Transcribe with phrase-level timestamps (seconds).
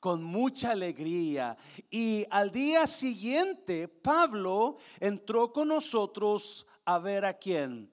[0.00, 1.56] con mucha alegría.
[1.90, 7.92] Y al día siguiente, Pablo entró con nosotros a ver a quién.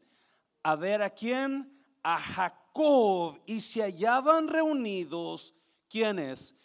[0.63, 1.71] A ver a quién.
[2.01, 3.39] A Jacob.
[3.45, 5.53] Y se hallaban reunidos,
[5.89, 6.55] ¿quiénes?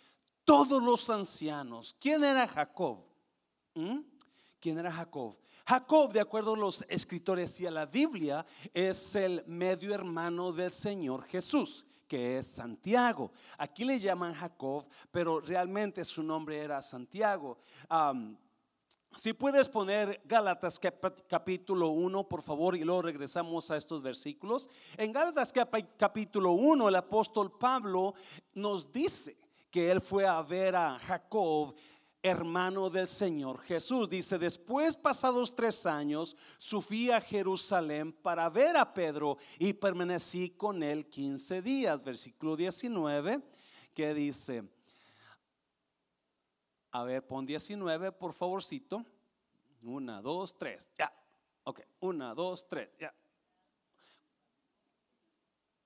[0.44, 1.96] Todos los ancianos.
[1.98, 3.04] ¿Quién era Jacob?
[3.74, 3.98] ¿Mm?
[4.61, 5.36] ¿Quién era Jacob?
[5.66, 10.70] Jacob, de acuerdo a los escritores y a la Biblia, es el medio hermano del
[10.70, 13.32] Señor Jesús que es Santiago.
[13.56, 17.57] Aquí le llaman Jacob, pero realmente su nombre era Santiago.
[19.16, 20.79] si puedes poner Gálatas
[21.26, 24.68] capítulo 1, por favor, y luego regresamos a estos versículos.
[24.98, 25.54] En Gálatas
[25.96, 28.12] capítulo 1, el apóstol Pablo
[28.53, 29.39] nos dice
[29.70, 31.75] que él fue a ver a Jacob
[32.22, 34.08] hermano del Señor Jesús.
[34.08, 40.83] Dice, después pasados tres años, subí a Jerusalén para ver a Pedro y permanecí con
[40.83, 42.05] él 15 días.
[42.05, 43.42] Versículo 19,
[43.92, 44.62] que dice,
[46.92, 49.05] a ver, pon 19, por favorcito.
[49.83, 51.12] Una, dos, tres, ya.
[51.65, 53.12] Ok, una, dos, tres, ya.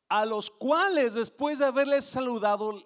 [0.09, 2.85] A los cuales después de haberles saludado,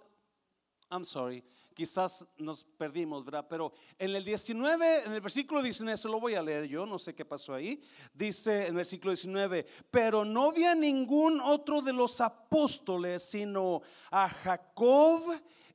[0.90, 3.46] I'm sorry, quizás nos perdimos, ¿verdad?
[3.48, 6.98] Pero en el 19, en el versículo 19, se lo voy a leer yo, no
[6.98, 7.80] sé qué pasó ahí,
[8.12, 14.28] dice en el versículo 19, pero no había ningún otro de los apóstoles, sino a
[14.28, 15.22] Jacob,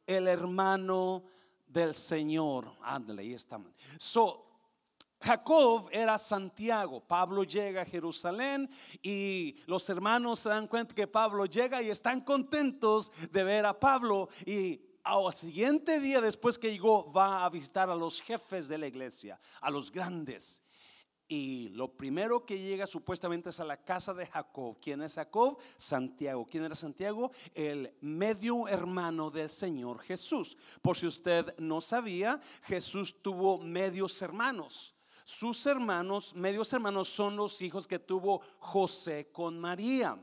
[0.06, 1.24] el hermano
[1.68, 2.72] del Señor.
[2.82, 3.59] Ándale, ahí está.
[3.98, 4.46] So,
[5.26, 7.02] Jacob era Santiago.
[7.02, 8.70] Pablo llega a Jerusalén
[9.02, 13.80] y los hermanos se dan cuenta que Pablo llega y están contentos de ver a
[13.80, 18.78] Pablo y al siguiente día después que llegó va a visitar a los jefes de
[18.78, 20.64] la iglesia, a los grandes.
[21.28, 24.78] Y lo primero que llega supuestamente es a la casa de Jacob.
[24.80, 25.58] ¿Quién es Jacob?
[25.78, 26.45] Santiago.
[26.45, 27.31] ¿Quién era Santiago?
[27.53, 30.58] El medio hermano del Señor Jesús.
[30.81, 34.94] Por si usted no sabía, Jesús tuvo medios hermanos.
[35.23, 40.19] Sus hermanos, medios hermanos, son los hijos que tuvo José con María.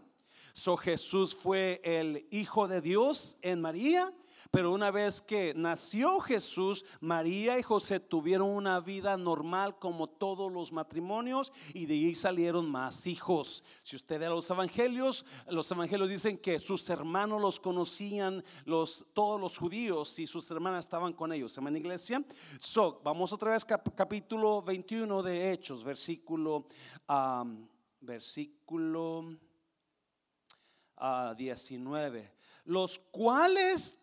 [0.53, 4.13] So Jesús fue el hijo de Dios en María
[4.51, 10.53] pero una vez que nació Jesús, María y José tuvieron una vida normal como todos
[10.53, 13.65] los matrimonios y de ahí salieron más hijos.
[13.83, 18.45] Si usted ve los evangelios, los evangelios dicen que sus hermanos los conocían,
[19.13, 21.53] todos los judíos y sus hermanas estaban con ellos.
[21.53, 22.25] ¿Se iglesia?
[22.59, 26.67] So, vamos otra vez capítulo 21 de Hechos, versículo,
[28.01, 29.37] versículo
[31.37, 32.42] 19.
[32.65, 33.99] Los cuales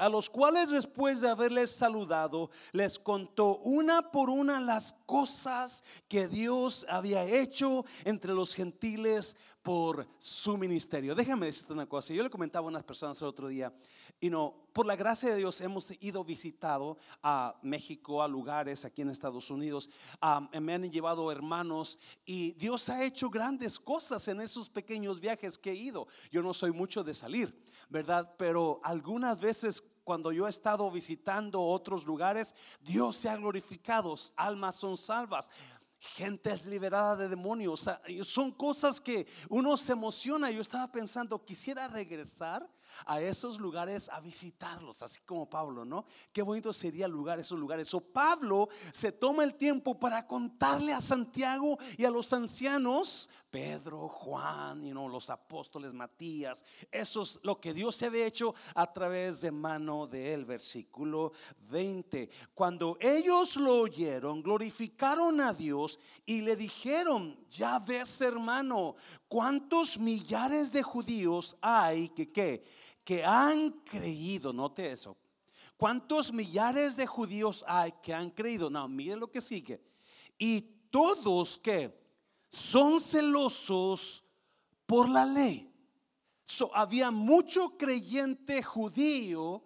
[0.00, 6.26] a los cuales después de haberles saludado, les contó una por una las cosas que
[6.26, 11.14] Dios había hecho entre los gentiles por su ministerio.
[11.14, 13.72] Déjame decirte una cosa, yo le comentaba a unas personas el otro día,
[14.20, 19.02] y no, por la gracia de Dios hemos ido visitado a México, a lugares aquí
[19.02, 19.90] en Estados Unidos,
[20.60, 25.70] me han llevado hermanos y Dios ha hecho grandes cosas en esos pequeños viajes que
[25.70, 26.06] he ido.
[26.30, 28.34] Yo no soy mucho de salir, ¿verdad?
[28.36, 34.76] Pero algunas veces cuando yo he estado visitando otros lugares, Dios se ha glorificado, almas
[34.76, 35.50] son salvas.
[36.00, 37.90] Gente es liberada de demonios.
[38.22, 40.50] Son cosas que uno se emociona.
[40.50, 42.68] Yo estaba pensando, quisiera regresar
[43.06, 46.04] a esos lugares a visitarlos, así como Pablo, ¿no?
[46.32, 47.92] Qué bonito sería el lugar, esos lugares.
[47.94, 54.08] O Pablo se toma el tiempo para contarle a Santiago y a los ancianos, Pedro,
[54.08, 59.40] Juan, y no, los apóstoles, Matías, eso es lo que Dios había hecho a través
[59.40, 61.32] de mano de él, versículo
[61.70, 62.28] 20.
[62.54, 68.96] Cuando ellos lo oyeron, glorificaron a Dios y le dijeron, ya ves hermano,
[69.28, 72.64] cuántos millares de judíos hay que qué
[73.08, 75.16] que han creído, note eso.
[75.78, 78.68] ¿Cuántos millares de judíos hay que han creído?
[78.68, 79.80] No, mire lo que sigue.
[80.36, 80.60] Y
[80.90, 82.07] todos que
[82.50, 84.24] son celosos
[84.86, 85.72] por la ley.
[86.74, 89.62] había mucho creyente judío,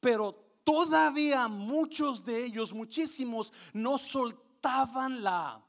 [0.00, 0.32] pero
[0.64, 5.64] todavía muchos de ellos, muchísimos, no soltaban la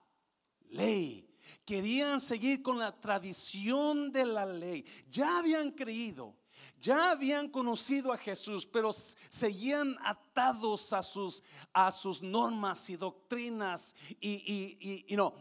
[0.69, 1.27] ley.
[1.65, 4.85] Querían seguir con la tradición de la ley.
[5.09, 6.35] Ya habían creído,
[6.79, 11.43] ya habían conocido a Jesús, pero seguían atados a sus,
[11.73, 13.95] a sus normas y doctrinas.
[14.19, 15.33] Y, y, no.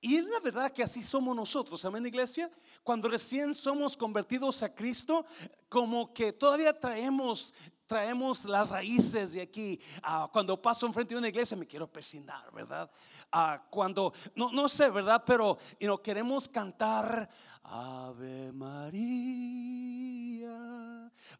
[0.00, 2.50] Y es la verdad que así somos nosotros, amén, iglesia.
[2.82, 5.26] Cuando recién somos convertidos a Cristo,
[5.68, 7.52] como que todavía traemos
[7.90, 9.80] traemos las raíces de aquí.
[10.00, 12.88] Ah, cuando paso enfrente de una iglesia me quiero persignar, ¿verdad?
[13.32, 15.24] Ah, cuando, no, no sé, ¿verdad?
[15.26, 17.28] Pero you queremos cantar
[17.64, 19.50] Ave María,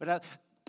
[0.00, 0.20] ¿verdad?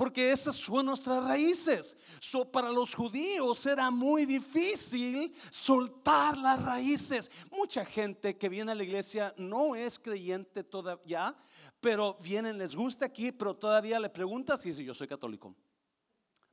[0.02, 1.96] Porque esas son nuestras raíces.
[2.20, 7.30] So, para los judíos era muy difícil soltar las raíces.
[7.52, 11.36] Mucha gente que viene a la iglesia no es creyente todavía,
[11.80, 15.56] pero vienen, les gusta aquí, pero todavía le preguntas y dice, yo soy católico.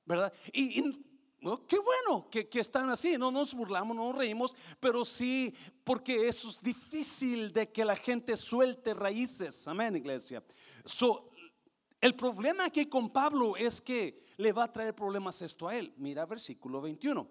[0.04, 0.30] ¿Verdad?
[0.52, 0.82] Y,
[1.66, 5.54] qué bueno que, están así, no nos burlamos, no nos reímos, pero sí,
[5.84, 9.66] porque eso es difícil de que la gente suelte raíces.
[9.66, 10.44] Amén, iglesia.
[10.84, 11.30] So,
[12.00, 15.92] el problema aquí con Pablo es que le va a traer problemas esto a él.
[15.96, 17.28] Mira versículo 21.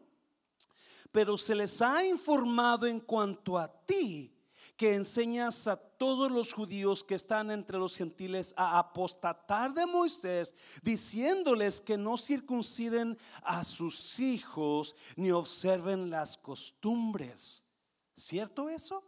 [1.11, 4.33] Pero se les ha informado en cuanto a ti
[4.75, 10.53] que enseñas a todos los judíos que están entre los gentiles a apostatar de Moisés,
[10.83, 17.65] diciéndoles que no circunciden a sus hijos ni observen las costumbres.
[18.13, 19.03] ¿Cierto eso?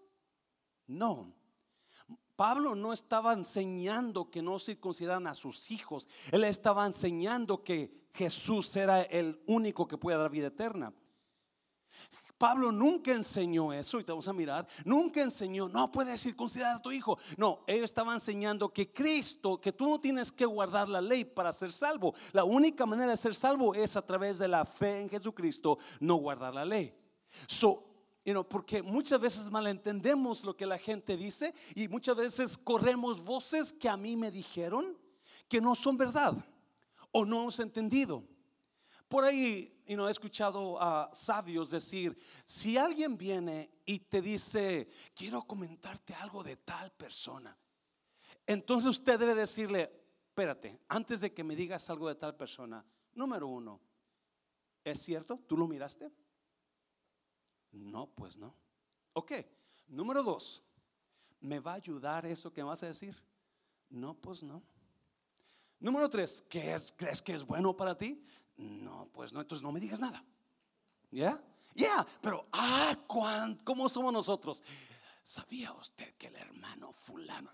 [0.88, 1.39] No.
[2.40, 6.08] Pablo no estaba enseñando que no circuncidaran a sus hijos.
[6.32, 10.94] Él estaba enseñando que Jesús era el único que puede dar vida eterna.
[12.38, 16.82] Pablo nunca enseñó eso, y te vamos a mirar, nunca enseñó, no puedes circuncidar a
[16.82, 17.20] tu hijo.
[17.36, 21.52] No, él estaba enseñando que Cristo, que tú no tienes que guardar la ley para
[21.52, 22.14] ser salvo.
[22.32, 26.16] La única manera de ser salvo es a través de la fe en Jesucristo, no
[26.16, 26.96] guardar la ley.
[27.48, 27.89] So,
[28.26, 33.22] you know, porque muchas veces malentendemos lo que la gente dice y muchas veces corremos
[33.22, 34.98] voces que a mí me dijeron
[35.48, 36.34] que no son verdad
[37.12, 38.24] o no hemos entendido.
[39.08, 44.88] Por ahí y no he escuchado a sabios decir, si alguien viene y te dice,
[45.16, 47.58] quiero comentarte algo de tal persona,
[48.46, 49.92] entonces usted debe decirle,
[50.28, 52.86] espérate, antes de que me digas algo de tal persona,
[53.16, 53.82] número uno,
[54.84, 55.40] ¿es cierto?
[55.48, 56.12] ¿Tú lo miraste?
[57.72, 58.54] No, pues no.
[59.14, 59.34] Ok,
[59.88, 60.62] número dos,
[61.42, 63.16] ¿me va a ayudar eso que vas a decir?
[63.90, 64.62] No, pues no.
[65.80, 68.24] Número tres, ¿qué es, ¿crees que es bueno para ti?
[68.58, 70.24] No, pues no, entonces no me digas nada.
[71.12, 71.42] ¿Ya?
[71.74, 74.62] Ya, pero, ah, ¿cómo somos nosotros?
[75.24, 77.52] ¿Sabía usted que el hermano fulano,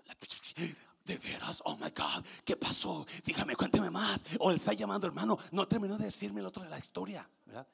[1.05, 3.05] de veras, oh my God, ¿qué pasó?
[3.23, 4.23] Dígame, cuénteme más.
[4.39, 7.67] O él está llamando hermano, no terminó de decirme el otro de la historia, ¿verdad?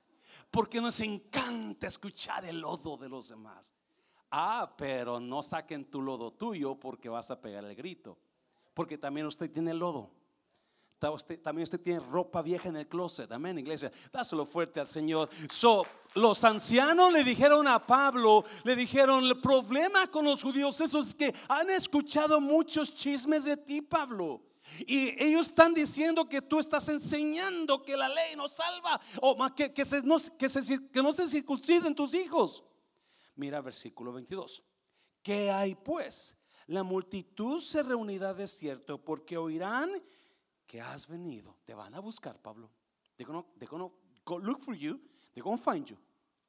[0.50, 3.74] Porque nos encanta escuchar el lodo de los demás.
[4.32, 8.18] Ah, pero no saquen tu lodo tuyo porque vas a pegar el grito.
[8.74, 10.12] Porque también usted tiene lodo
[11.42, 13.32] también usted tiene ropa vieja en el closet.
[13.32, 13.92] Amén, iglesia.
[14.14, 15.30] Dáselo fuerte al Señor.
[15.50, 15.84] So,
[16.14, 21.16] los ancianos le dijeron a Pablo, le dijeron, el problema con los judíos eso es
[21.16, 24.42] que han escuchado muchos chismes de ti, Pablo.
[24.80, 29.74] Y ellos están diciendo que tú estás enseñando que la ley no salva o que,
[29.74, 32.64] que, se, no, que, se, que no se circunciden tus hijos.
[33.36, 34.64] Mira versículo 22.
[35.22, 36.38] ¿Qué hay pues?
[36.68, 39.92] La multitud se reunirá de cierto porque oirán
[40.68, 42.72] que has venido, te van a buscar, Pablo.
[43.18, 43.92] They're gonna, they're gonna
[44.24, 45.00] go look for you.
[45.34, 45.98] They're gonna find you.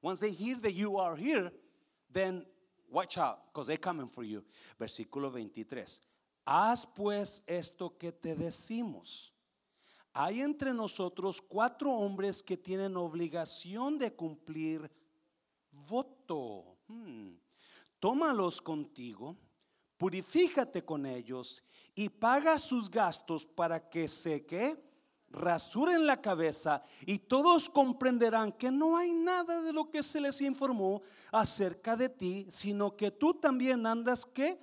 [0.01, 1.53] Once they hear that you are here,
[2.09, 2.47] then
[2.89, 4.45] watch out, because they're coming for you.
[4.79, 6.01] Versículo 23.
[6.45, 9.33] Haz pues esto que te decimos.
[10.13, 14.91] Hay entre nosotros cuatro hombres que tienen obligación de cumplir
[15.71, 16.77] voto.
[16.87, 17.35] Hmm.
[17.99, 19.37] Tómalos contigo
[20.03, 21.63] purifícate con ellos
[21.95, 24.77] y paga sus gastos para que se que
[25.31, 30.41] rasuren la cabeza y todos comprenderán que no hay nada de lo que se les
[30.41, 34.59] informó acerca de ti, sino que tú también andas que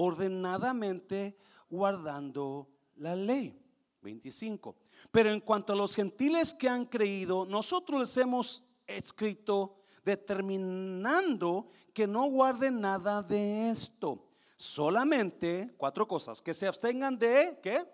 [0.00, 1.36] ordenadamente
[1.68, 3.56] guardando la ley.
[4.02, 4.74] 25.
[5.10, 12.06] Pero en cuanto a los gentiles que han creído, nosotros les hemos escrito determinando que
[12.06, 14.26] no guarden nada de esto
[14.56, 17.86] solamente cuatro cosas, que se abstengan de ¿qué?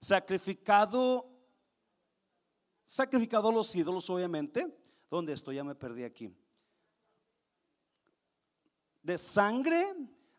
[0.00, 1.30] Sacrificado
[2.84, 4.74] sacrificado los ídolos obviamente.
[5.10, 5.56] ¿Dónde estoy?
[5.56, 6.34] Ya me perdí aquí.
[9.02, 9.94] De sangre,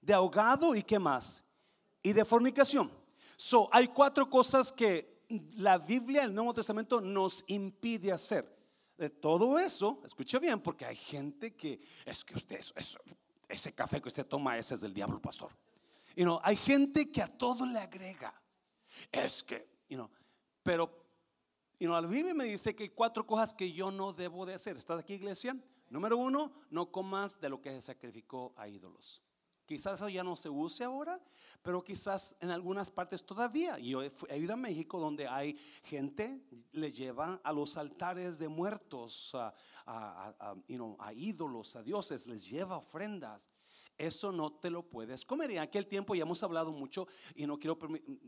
[0.05, 1.43] de ahogado y qué más?
[2.03, 2.91] Y de fornicación.
[3.35, 5.25] So, hay cuatro cosas que
[5.57, 8.53] la Biblia, el Nuevo Testamento nos impide hacer.
[8.97, 12.99] De todo eso, escuche bien, porque hay gente que es que usted, eso,
[13.49, 15.51] ese café que usted toma, ese es del diablo, pastor.
[16.15, 18.33] You know, hay gente que a todo le agrega.
[19.11, 20.09] Es que, you know,
[20.63, 20.89] pero
[21.77, 24.53] you know, la Biblia me dice que hay cuatro cosas que yo no debo de
[24.53, 24.77] hacer.
[24.77, 25.57] ¿Estás aquí, iglesia?
[25.89, 29.21] Número uno, no comas de lo que se sacrificó a ídolos.
[29.65, 31.19] Quizás eso ya no se use ahora,
[31.61, 33.79] pero quizás en algunas partes todavía.
[33.79, 36.39] Yo he, ido a México donde hay gente,
[36.71, 39.53] le lleva a los altares de muertos, a,
[39.87, 43.49] a, ídolos, a dioses, les lleva ofrendas.
[43.97, 45.51] Eso no te lo puedes comer.
[45.51, 47.77] Y en aquel tiempo ya hemos hablado mucho y no quiero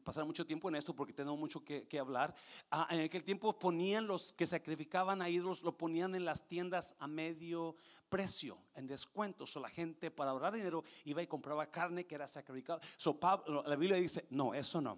[0.03, 2.33] pasar mucho tiempo en esto porque tengo mucho que, hablar.
[2.71, 6.95] Ah, en aquel tiempo ponían los que sacrificaban a ídolos, lo ponían en las tiendas
[6.99, 7.75] a medio
[8.07, 9.43] precio, en descuento.
[9.53, 12.79] O la gente para ahorrar dinero iba y compraba carne que era sacrificada.
[12.95, 13.19] So,
[13.65, 14.97] la Biblia dice, no, eso no.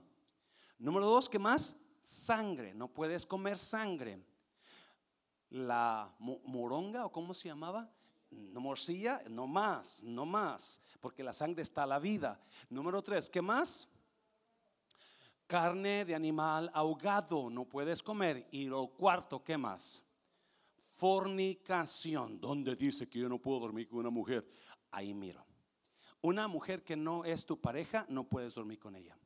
[0.78, 1.76] Número dos, ¿qué más?
[2.02, 2.76] Sangre.
[2.76, 4.24] No puedes comer sangre.
[5.50, 7.92] La moronga o cómo se llamaba?
[8.32, 12.40] No morcilla, no más, no más, porque la sangre está a la vida.
[12.70, 13.88] Número tres, ¿qué más?
[15.48, 18.48] Carne de animal ahogado, no puedes comer.
[18.52, 20.04] Y lo cuarto, ¿qué más?
[20.96, 24.48] Fornicación, donde dice que yo no puedo dormir con una mujer.
[24.92, 25.46] Ahí miro.
[26.22, 29.18] Una mujer que no es tu pareja, no puedes dormir con ella.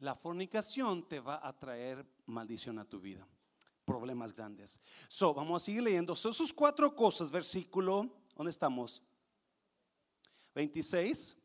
[0.00, 3.26] La fornicación te va a traer maldición a tu vida
[3.88, 4.78] problemas grandes.
[5.08, 6.14] So, vamos a seguir leyendo.
[6.14, 9.02] So, sus cuatro cosas, versículo, ¿dónde estamos?
[10.54, 11.36] 26.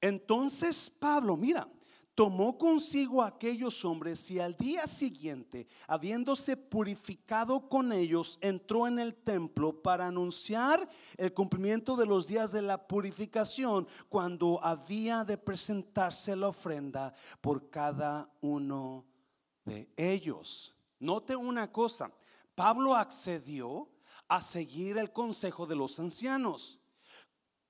[0.00, 1.68] Entonces Pablo, mira,
[2.14, 8.98] tomó consigo a aquellos hombres y al día siguiente, habiéndose purificado con ellos, entró en
[8.98, 15.36] el templo para anunciar el cumplimiento de los días de la purificación, cuando había de
[15.36, 19.06] presentarse la ofrenda por cada uno
[19.64, 20.74] de ellos.
[21.00, 22.12] Note una cosa,
[22.54, 23.88] Pablo accedió
[24.28, 26.78] a seguir el consejo de los ancianos.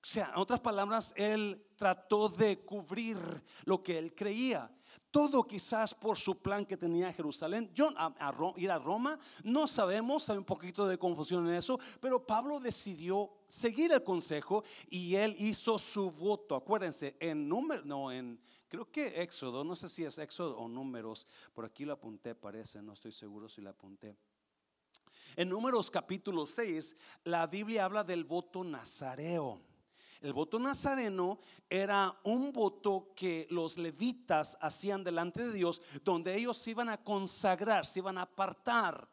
[0.02, 3.18] O sea, en otras palabras, él trató de cubrir
[3.64, 4.70] lo que él creía.
[5.10, 7.70] Todo quizás por su plan que tenía Jerusalén.
[7.75, 7.90] Yo
[8.56, 13.30] ir a Roma, no sabemos, hay un poquito de confusión en eso, pero Pablo decidió
[13.49, 16.54] seguir el consejo y él hizo su voto.
[16.54, 21.26] Acuérdense, en número, no, en Creo que Éxodo, no sé si es Éxodo o números,
[21.52, 24.16] por aquí lo apunté, parece, no estoy seguro si lo apunté.
[25.34, 29.60] En números capítulo 6, la Biblia habla del voto nazareo.
[30.20, 36.56] El voto nazareno era un voto que los levitas hacían delante de Dios, donde ellos
[36.56, 39.10] se iban a consagrar, se iban a apartar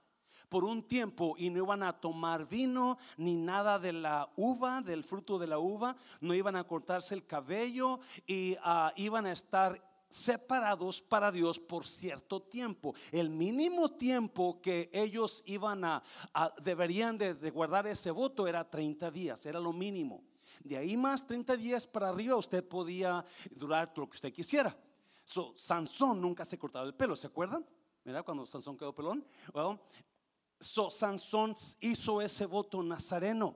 [0.49, 5.03] por un tiempo y no iban a tomar vino ni nada de la uva, del
[5.03, 9.81] fruto de la uva, no iban a cortarse el cabello y ah, iban a estar
[10.09, 12.93] separados para Dios por cierto tiempo.
[13.11, 16.03] El mínimo tiempo que ellos iban a,
[16.61, 20.23] deberían de, guardar ese voto era 30 días, era lo mínimo.
[20.63, 24.75] De ahí más 30 días para arriba usted podía durar lo que usted quisiera.
[25.55, 27.65] Sansón nunca se cortaba el pelo, ¿se acuerdan?
[28.03, 28.23] ¿Verdad?
[28.23, 29.25] Cuando Sansón quedó pelón.
[29.51, 29.81] Bueno,
[30.59, 33.55] So, Sansón hizo ese voto nazareno.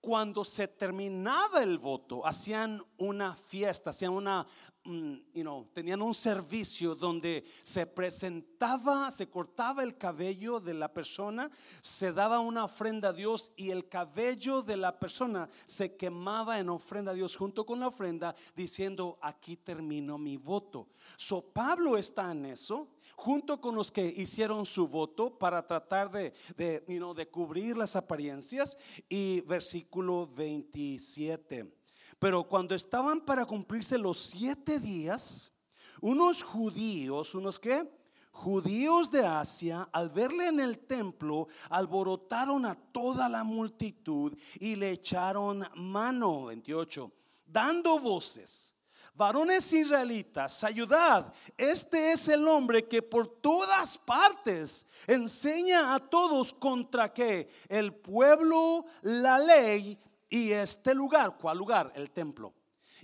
[0.00, 4.46] Cuando se terminaba el voto, hacían una fiesta, hacían una,
[4.86, 10.92] Mm, you know, tenían un servicio donde se presentaba, se cortaba el cabello de la
[10.92, 16.58] persona, se daba una ofrenda a Dios y el cabello de la persona se quemaba
[16.58, 20.88] en ofrenda a Dios junto con la ofrenda, diciendo, aquí terminó mi voto.
[21.16, 22.86] So Pablo está en eso,
[23.16, 28.76] junto con los que hicieron su voto para tratar de, de, de cubrir las apariencias.
[29.08, 31.72] Y versículo 27.
[32.18, 35.52] Pero cuando estaban para cumplirse los siete días,
[36.00, 37.88] unos judíos, unos que
[38.34, 44.90] judíos de Asia, al verle en el templo, alborotaron a toda la multitud y le
[44.90, 47.10] echaron mano, 28,
[47.46, 48.73] dando voces.
[49.14, 51.32] Varones israelitas, ayudad.
[51.56, 58.86] Este es el hombre que por todas partes enseña a todos contra que el pueblo,
[59.02, 59.96] la ley
[60.28, 61.92] y este lugar, ¿cuál lugar?
[61.94, 62.52] El templo.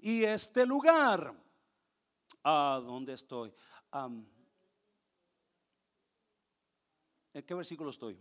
[0.03, 1.33] Y este lugar,
[2.43, 3.55] ¿a dónde estoy?
[7.33, 8.19] ¿En qué versículo estoy?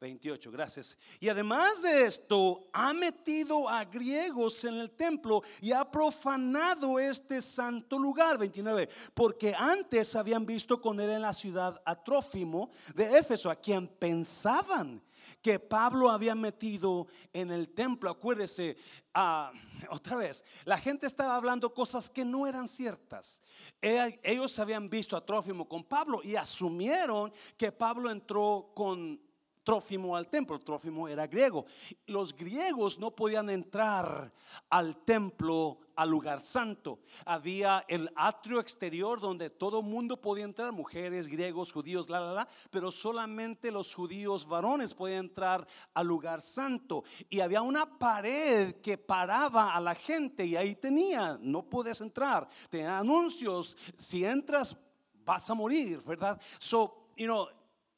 [0.00, 0.96] 28, gracias.
[1.20, 7.42] Y además de esto, ha metido a griegos en el templo y ha profanado este
[7.42, 13.18] santo lugar, 29, porque antes habían visto con él en la ciudad a Trófimo de
[13.18, 15.02] Éfeso, a quien pensaban
[15.42, 18.10] que Pablo había metido en el templo.
[18.10, 18.78] Acuérdese,
[19.12, 19.52] ah,
[19.90, 23.42] otra vez, la gente estaba hablando cosas que no eran ciertas.
[23.82, 29.20] Ellos habían visto a Trófimo con Pablo y asumieron que Pablo entró con
[29.62, 30.58] Trófimo al templo.
[30.58, 31.66] Trófimo era griego.
[32.06, 34.32] Los griegos no podían entrar
[34.70, 37.00] al templo, al lugar santo.
[37.26, 42.48] Había el atrio exterior donde todo mundo podía entrar, mujeres, griegos, judíos, la, la, la,
[42.70, 47.04] pero solamente los judíos varones podían entrar al lugar santo.
[47.28, 52.48] Y había una pared que paraba a la gente y ahí tenía, no puedes entrar.
[52.70, 54.76] Tenía anuncios, si entras
[55.24, 56.40] vas a morir, ¿verdad?
[56.58, 57.48] So, you know,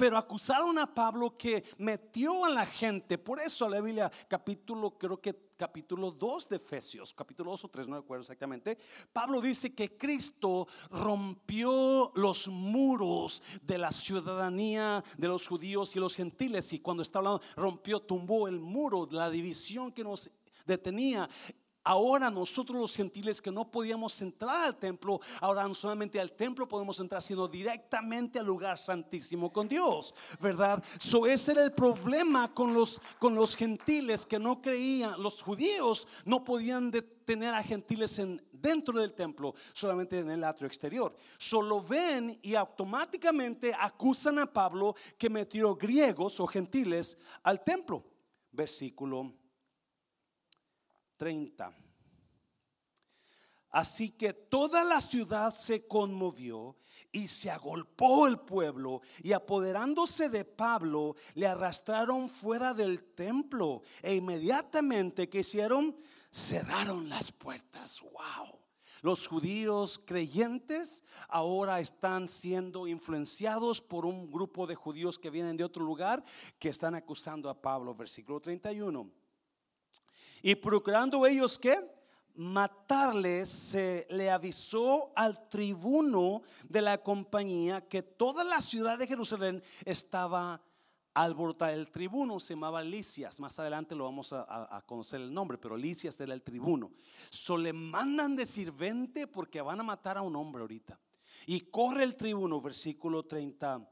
[0.03, 3.19] pero acusaron a Pablo que metió a la gente.
[3.19, 7.87] Por eso la Biblia, capítulo, creo que capítulo 2 de Efesios, capítulo 2 o 3,
[7.87, 8.77] no recuerdo exactamente,
[9.13, 16.17] Pablo dice que Cristo rompió los muros de la ciudadanía de los judíos y los
[16.17, 16.73] gentiles.
[16.73, 20.29] Y cuando está hablando, rompió, tumbó el muro, la división que nos
[20.67, 21.29] detenía.
[21.85, 26.69] Ahora nosotros los gentiles que no podíamos entrar al templo, ahora no solamente al templo
[26.69, 30.83] podemos entrar, sino directamente al lugar santísimo con Dios, ¿verdad?
[31.01, 36.07] So ese era el problema con los, con los gentiles que no creían, los judíos
[36.25, 41.17] no podían detener a gentiles en, dentro del templo, solamente en el atrio exterior.
[41.37, 48.05] Solo ven y automáticamente acusan a Pablo que metió griegos o gentiles al templo.
[48.53, 49.42] Versículo
[51.23, 51.73] 30.
[53.71, 56.77] Así que toda la ciudad se conmovió
[57.13, 64.17] y se agolpó el pueblo y apoderándose de Pablo le arrastraron fuera del templo e
[64.17, 65.97] inmediatamente que hicieron
[66.33, 68.01] cerraron las puertas.
[68.01, 68.59] Wow.
[69.01, 75.63] Los judíos creyentes ahora están siendo influenciados por un grupo de judíos que vienen de
[75.63, 76.25] otro lugar
[76.59, 77.95] que están acusando a Pablo.
[77.95, 79.22] Versículo 31.
[80.43, 81.79] Y procurando ellos que
[82.35, 89.63] matarles, se le avisó al tribuno de la compañía que toda la ciudad de Jerusalén
[89.85, 90.63] estaba
[91.15, 91.73] alborotada.
[91.73, 96.19] El tribuno se llamaba Licias, más adelante lo vamos a, conocer el nombre, pero Licias
[96.21, 96.91] era el tribuno.
[97.31, 100.99] So le mandan de sirvente porque van a matar a un hombre ahorita.
[101.47, 103.89] Y corre el tribuno, versículo 30,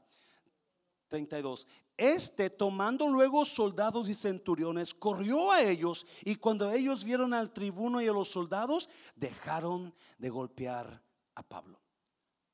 [1.07, 1.67] 32.
[1.97, 8.01] Este, tomando luego soldados y centuriones, corrió a ellos y cuando ellos vieron al tribuno
[8.01, 11.03] y a los soldados, dejaron de golpear
[11.35, 11.79] a Pablo.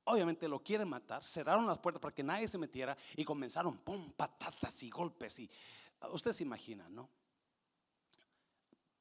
[0.03, 4.11] Obviamente lo quieren matar, cerraron las puertas para que nadie se metiera y comenzaron, pum,
[4.13, 5.39] patatas y golpes.
[5.39, 5.49] Y
[6.11, 7.09] usted se imagina, ¿no?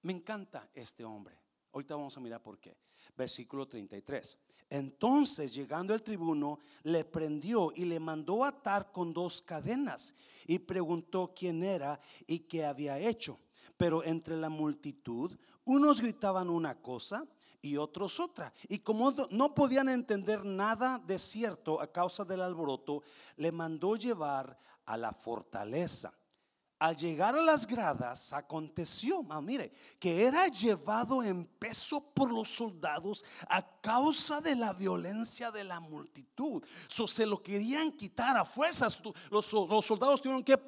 [0.03, 1.39] Me encanta este hombre.
[1.73, 2.77] Ahorita vamos a mirar por qué.
[3.17, 4.39] Versículo 33.
[4.69, 10.15] Entonces, llegando el tribuno, le prendió y le mandó atar con dos cadenas
[10.47, 13.39] y preguntó quién era y qué había hecho.
[13.77, 17.25] Pero entre la multitud, unos gritaban una cosa
[17.63, 18.53] y otros otra.
[18.69, 23.03] Y como no podían entender nada de cierto a causa del alboroto,
[23.37, 26.13] le mandó llevar a la fortaleza
[26.79, 33.25] al llegar a las gradas, aconteció, mire, que era llevado en peso por los soldados
[33.49, 36.63] a causa de la violencia de la multitud.
[36.89, 39.01] So, se lo querían quitar a fuerzas.
[39.31, 40.61] Los, los soldados tuvieron que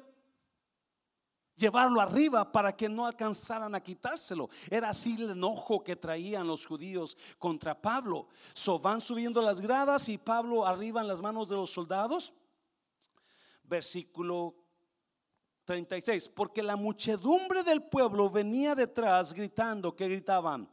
[1.55, 4.49] llevarlo arriba para que no alcanzaran a quitárselo.
[4.71, 8.29] Era así el enojo que traían los judíos contra Pablo.
[8.53, 12.33] So, van subiendo las gradas y Pablo arriba en las manos de los soldados.
[13.63, 14.55] Versículo
[15.69, 20.67] 36, porque la muchedumbre del pueblo venía detrás gritando, que gritaban,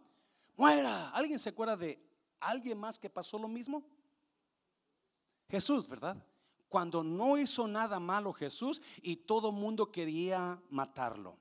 [0.56, 1.10] muera.
[1.10, 2.00] ¿Alguien se acuerda de
[2.40, 3.84] alguien más que pasó lo mismo?
[5.50, 6.16] Jesús, ¿verdad?
[6.70, 11.36] Cuando no hizo nada malo Jesús y todo mundo quería matarlo.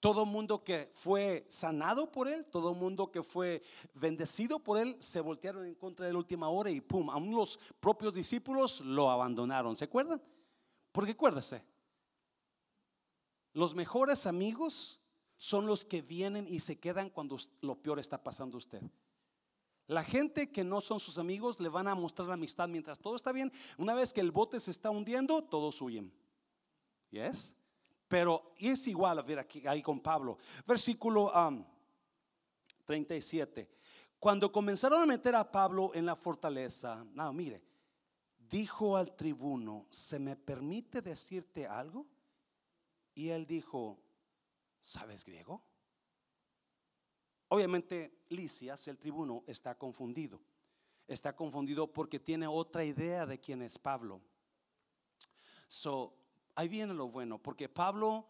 [0.00, 3.60] Todo mundo que fue sanado por él, todo mundo que fue
[3.92, 7.60] bendecido por él, se voltearon en contra de la última hora y pum, aún los
[7.80, 9.76] propios discípulos lo abandonaron.
[9.76, 10.22] ¿Se acuerdan?
[10.90, 11.62] Porque acuérdese,
[13.52, 15.00] los mejores amigos
[15.36, 18.82] son los que vienen y se quedan cuando lo peor está pasando a usted.
[19.86, 23.16] La gente que no son sus amigos le van a mostrar la amistad mientras todo
[23.16, 23.50] está bien.
[23.76, 26.12] Una vez que el bote se está hundiendo, todos huyen.
[27.10, 27.56] ¿Yes?
[28.06, 30.38] Pero es igual a ver aquí ahí con Pablo.
[30.66, 31.32] Versículo
[32.84, 33.68] 37.
[34.18, 37.62] Cuando comenzaron a meter a Pablo en la fortaleza, no, mire,
[38.36, 42.06] dijo al tribuno, ¿se me permite decirte algo?
[43.20, 43.98] Y él dijo,
[44.80, 45.62] ¿sabes griego?
[47.48, 50.40] Obviamente Licias, el tribuno, está confundido.
[51.06, 54.22] Está confundido porque tiene otra idea de quién es Pablo.
[55.68, 56.16] So,
[56.54, 58.26] ahí viene lo bueno, porque Pablo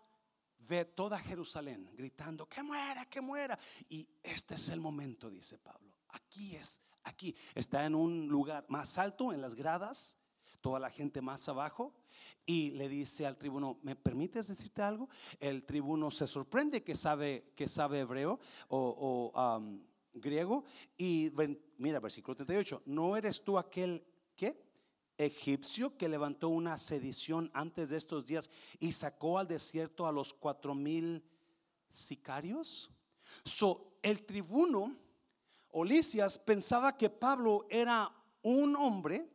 [0.59, 3.57] ve toda Jerusalén gritando, que muera, que muera.
[3.89, 5.95] Y este es el momento, dice Pablo.
[6.09, 7.33] Aquí es, aquí.
[7.55, 10.19] Está en un lugar más alto, en las gradas,
[10.61, 11.95] toda la gente más abajo
[12.47, 15.09] y le dice al tribuno, ¿me permites decirte algo?
[15.39, 19.63] El tribuno se sorprende que sabe, que sabe hebreo o,
[20.13, 20.65] griego
[20.99, 21.31] y
[21.79, 24.05] mira, versículo 38, ¿no eres tú aquel
[24.37, 24.69] que?
[25.25, 30.33] egipcio que levantó una sedición antes de estos días y sacó al desierto a los
[30.33, 31.23] cuatro mil
[31.91, 32.91] sicarios.
[33.45, 34.97] So, el tribuno
[35.73, 38.11] Olicias pensaba que Pablo era
[38.43, 39.29] un hombre,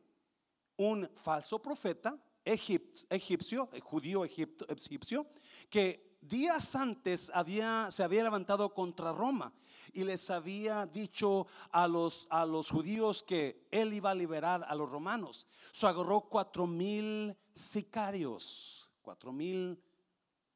[0.78, 5.26] un falso profeta, egipcio, judío egipcio,
[5.70, 9.54] que días antes había, se había levantado contra Roma
[9.94, 14.76] y les había dicho a los, a los judíos que él iba a liberar a
[14.76, 15.48] los romanos.
[15.72, 19.80] So agarró cuatro mil sicarios, cuatro mil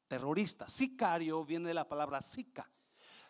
[0.08, 0.73] terroristas.
[0.73, 2.69] Sicario viene de la palabra sica.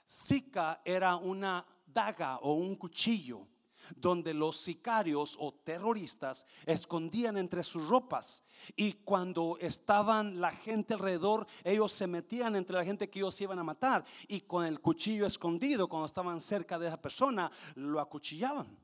[0.06, 3.48] Sica era una daga o un cuchillo
[3.96, 8.44] donde los sicarios o terroristas escondían entre sus ropas
[8.76, 13.60] y cuando estaban la gente alrededor, ellos se metían entre la gente que ellos iban
[13.60, 18.78] a matar y con el cuchillo escondido, cuando estaban cerca de esa persona, lo acuchillaban.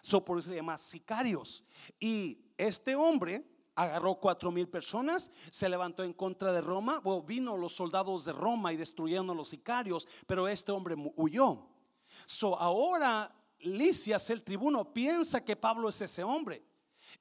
[0.00, 1.64] So, por eso se llama sicarios.
[1.98, 3.44] Y este hombre
[3.74, 7.00] agarró cuatro mil personas, se levantó en contra de Roma.
[7.00, 11.66] Bueno, vino los soldados de Roma y destruyeron a los sicarios, pero este hombre huyó.
[12.26, 16.62] So, ahora Licias, el tribuno, piensa que Pablo es ese hombre.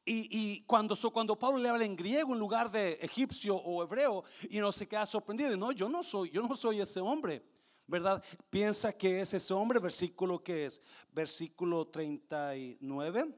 [0.09, 4.59] Y, cuando, cuando Pablo le habla en griego en lugar de egipcio o hebreo, y
[4.59, 7.43] no se queda sorprendido, no, yo no soy, yo no soy ese hombre,
[7.85, 8.23] ¿verdad?
[8.49, 13.35] Piensa que es ese hombre, versículo que es, versículo 39.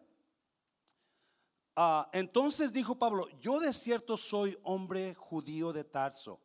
[1.76, 6.40] Ah, entonces dijo Pablo, yo de cierto soy hombre judío de Tarso,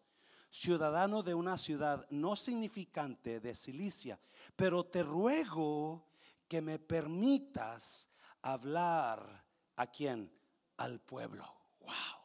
[0.48, 4.18] ciudadano de una ciudad no significante de Cilicia,
[4.56, 6.06] pero te ruego
[6.48, 8.08] que me permitas
[8.42, 9.44] hablar
[9.76, 10.32] a quién?
[10.76, 11.44] Al pueblo.
[11.80, 12.24] Wow.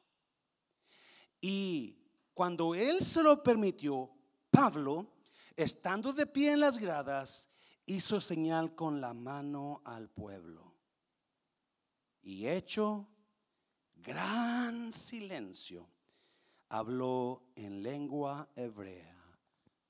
[1.41, 1.97] Y
[2.33, 4.09] cuando él se lo permitió,
[4.49, 5.13] Pablo,
[5.55, 7.49] estando de pie en las gradas,
[7.85, 10.75] hizo señal con la mano al pueblo.
[12.21, 13.07] Y hecho
[13.95, 15.89] gran silencio,
[16.69, 19.17] habló en lengua hebrea,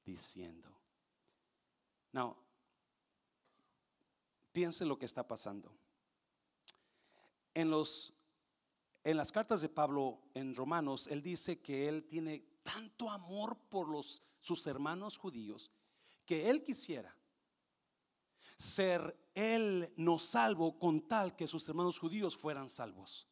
[0.04, 0.70] diciendo.
[2.12, 2.36] Now,
[4.52, 5.72] piense lo que está pasando.
[7.54, 8.14] En, los,
[9.04, 13.90] en las cartas de Pablo en Romanos, él dice que él tiene tanto amor por
[13.90, 15.72] los, sus hermanos judíos
[16.26, 17.16] que él quisiera
[18.56, 23.28] ser él no salvo con tal que sus hermanos judíos fueran salvos.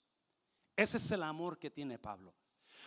[0.76, 2.34] Ese es el amor que tiene Pablo.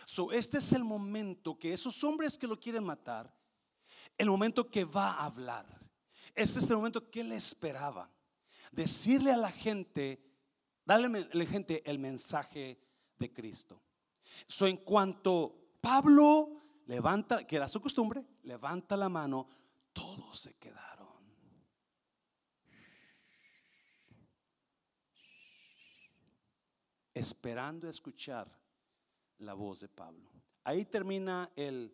[0.05, 3.33] So, este es el momento que esos hombres que lo quieren matar,
[4.17, 5.65] el momento que va a hablar.
[6.33, 8.11] Este es el momento que él esperaba
[8.71, 10.23] decirle a la gente,
[10.85, 12.79] darle a la gente el mensaje
[13.19, 13.81] de Cristo.
[14.47, 19.47] So, en cuanto Pablo levanta, que era su costumbre, levanta la mano,
[19.93, 21.07] todos se quedaron.
[27.13, 28.49] Esperando escuchar
[29.39, 30.31] la voz de Pablo.
[30.63, 31.93] Ahí termina el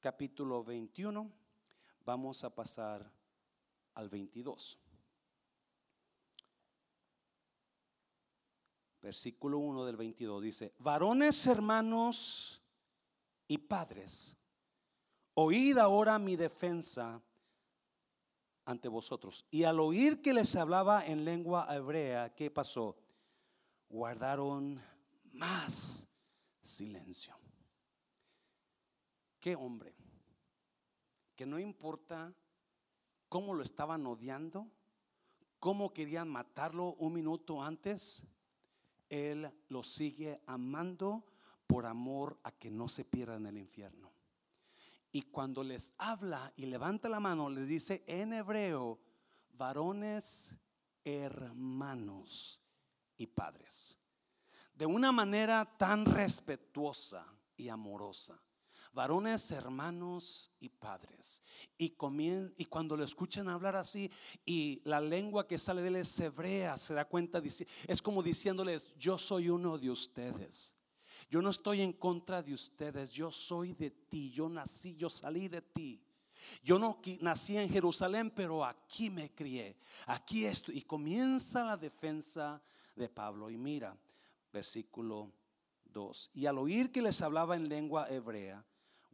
[0.00, 1.32] capítulo 21.
[2.04, 3.10] Vamos a pasar
[3.94, 4.78] al 22.
[9.06, 12.60] Versículo 1 del 22 dice, varones hermanos
[13.46, 14.36] y padres,
[15.34, 17.22] oíd ahora mi defensa
[18.64, 19.46] ante vosotros.
[19.48, 22.96] Y al oír que les hablaba en lengua hebrea, ¿qué pasó?
[23.88, 24.82] Guardaron
[25.30, 26.08] más
[26.60, 27.38] silencio.
[29.38, 29.94] ¿Qué hombre?
[31.36, 32.34] Que no importa
[33.28, 34.66] cómo lo estaban odiando,
[35.60, 38.24] cómo querían matarlo un minuto antes,
[39.08, 41.24] él los sigue amando
[41.66, 44.12] por amor a que no se pierdan el infierno.
[45.12, 49.00] Y cuando les habla y levanta la mano, les dice en hebreo,
[49.52, 50.54] varones
[51.04, 52.60] hermanos
[53.16, 53.98] y padres.
[54.74, 58.38] De una manera tan respetuosa y amorosa
[58.96, 61.42] varones, hermanos y padres.
[61.76, 64.10] Y, cuando lo escuchan hablar así
[64.44, 67.42] y la lengua que sale de él es hebrea, se da cuenta,
[67.86, 70.74] es como diciéndoles, yo soy uno de ustedes.
[71.28, 75.48] Yo no estoy en contra de ustedes, yo soy de ti, yo nací, yo salí
[75.48, 76.02] de ti.
[76.62, 79.76] Yo no nací en Jerusalén, pero aquí me crié.
[80.06, 80.78] Aquí estoy.
[80.78, 82.62] Y comienza la defensa
[82.94, 83.50] de Pablo.
[83.50, 83.96] Y mira,
[84.52, 85.32] versículo
[85.84, 86.30] 2.
[86.34, 88.64] Y al oír que les hablaba en lengua hebrea,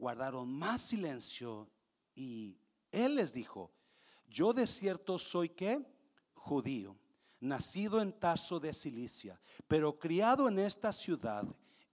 [0.03, 1.71] guardaron más silencio
[2.13, 2.59] y
[2.91, 3.71] él les dijo,
[4.29, 5.81] yo de cierto soy que
[6.35, 6.97] judío,
[7.39, 11.45] nacido en Tarso de Cilicia, pero criado en esta ciudad,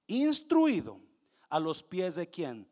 [0.08, 1.00] instruido
[1.50, 2.68] a los pies de quién?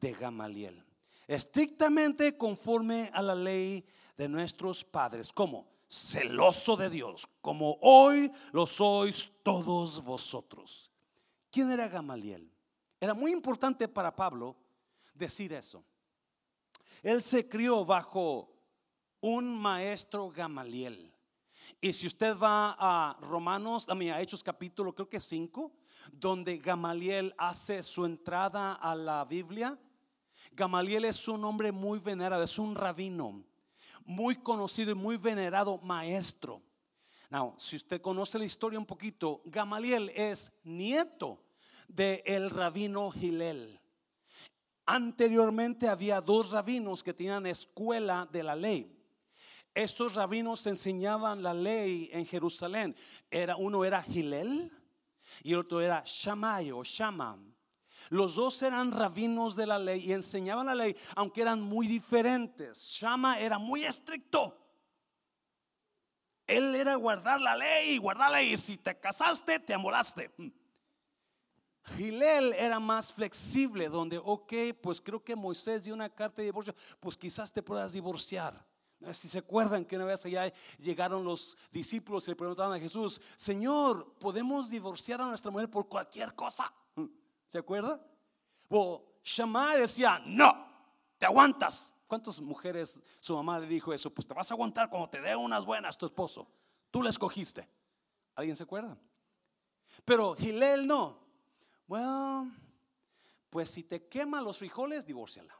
[0.00, 0.82] De Gamaliel.
[1.26, 3.84] Estrictamente conforme a la ley
[4.16, 10.90] de nuestros padres, como celoso de Dios, como hoy lo sois todos vosotros.
[11.50, 12.50] ¿Quién era Gamaliel?
[12.98, 14.56] Era muy importante para Pablo
[15.18, 15.84] decir eso.
[17.02, 18.54] Él se crió bajo
[19.20, 21.12] un maestro Gamaliel.
[21.80, 25.72] Y si usted va a Romanos, a, mí, a Hechos capítulo, creo que 5,
[26.12, 29.78] donde Gamaliel hace su entrada a la Biblia.
[30.52, 33.44] Gamaliel es un hombre muy venerado, es un rabino,
[34.04, 36.62] muy conocido y muy venerado maestro.
[37.30, 41.44] Now, si usted conoce la historia un poquito, Gamaliel es nieto
[41.86, 43.78] del el rabino Gilel.
[44.90, 48.98] Anteriormente había dos rabinos que tenían escuela de la ley.
[49.74, 52.96] Estos rabinos enseñaban la ley en Jerusalén.
[53.30, 54.72] Era, uno era Gilel
[55.42, 57.38] y el otro era Shammai o Shama.
[58.08, 62.78] Los dos eran rabinos de la ley y enseñaban la ley, aunque eran muy diferentes.
[62.98, 64.56] Shama era muy estricto.
[66.46, 68.56] Él era guardar la ley, guardar la ley.
[68.56, 70.30] Si te casaste, te amolaste.
[71.96, 76.74] Gilel era más flexible, donde, ok, pues creo que Moisés dio una carta de divorcio,
[77.00, 78.66] pues quizás te puedas divorciar.
[79.12, 83.20] Si se acuerdan que una vez allá llegaron los discípulos y le preguntaron a Jesús,
[83.36, 86.72] Señor, ¿podemos divorciar a nuestra mujer por cualquier cosa?
[87.46, 88.04] ¿Se acuerda?
[88.68, 90.66] O Shammai decía, no,
[91.16, 91.94] te aguantas.
[92.08, 94.10] ¿Cuántas mujeres su mamá le dijo eso?
[94.10, 96.50] Pues te vas a aguantar cuando te dé unas buenas tu esposo.
[96.90, 97.68] Tú la escogiste.
[98.34, 98.98] ¿Alguien se acuerda?
[100.04, 101.27] Pero Gilel no.
[101.88, 102.54] Bueno,
[103.48, 105.54] pues si te quema los frijoles, divórciala.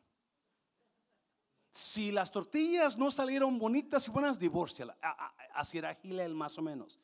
[1.71, 4.97] Si las tortillas no salieron bonitas y buenas, divórciala.
[5.55, 6.99] Así era Gilel más o menos.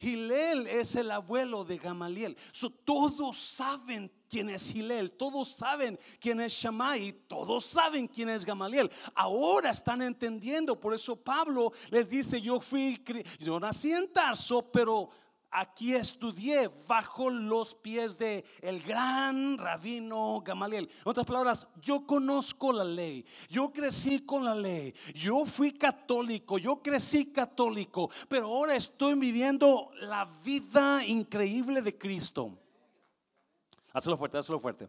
[0.00, 2.36] Gilel es el abuelo de Gamaliel.
[2.84, 8.90] todos saben quién es Gilel, todos saben quién es Shammai, todos saben quién es Gamaliel.
[9.16, 13.02] Ahora están entendiendo, por eso Pablo les dice, yo fui,
[13.40, 15.10] yo nací en Tarso, pero
[15.50, 20.88] aquí estudié bajo los pies de el gran rabino Gamaliel.
[20.88, 26.58] En otras palabras, yo conozco la ley, yo crecí con la ley, yo fui católico,
[26.58, 32.58] yo crecí católico, pero ahora estoy viviendo la vida increíble de Cristo.
[33.92, 34.88] Hazlo fuerte, hazlo fuerte.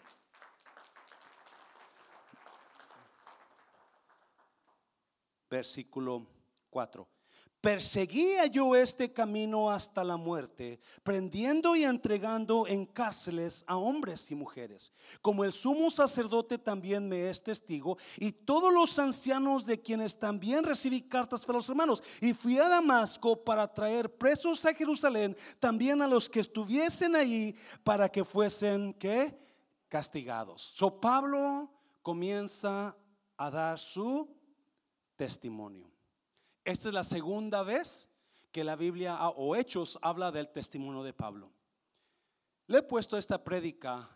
[5.50, 6.28] Versículo
[6.70, 7.19] 4.
[7.62, 14.36] Perseguía yo este camino hasta la muerte, prendiendo y entregando en cárceles a hombres y
[14.36, 14.94] mujeres.
[15.22, 20.64] Como el sumo sacerdote también me es testigo, y todos los ancianos de quienes también
[20.64, 22.02] recibí cartas para los hermanos.
[22.22, 27.54] Y fui a Damasco para traer presos a Jerusalén, también a los que estuviesen allí,
[27.84, 29.38] para que fuesen, ¿qué?
[29.90, 30.62] Castigados.
[30.62, 31.70] So Pablo
[32.02, 32.96] comienza
[33.36, 34.34] a dar su
[35.18, 35.99] testimonio.
[36.70, 38.08] Esta es la segunda vez
[38.52, 41.52] que la Biblia o Hechos habla del testimonio de Pablo.
[42.68, 44.08] Le he puesto esta prédica,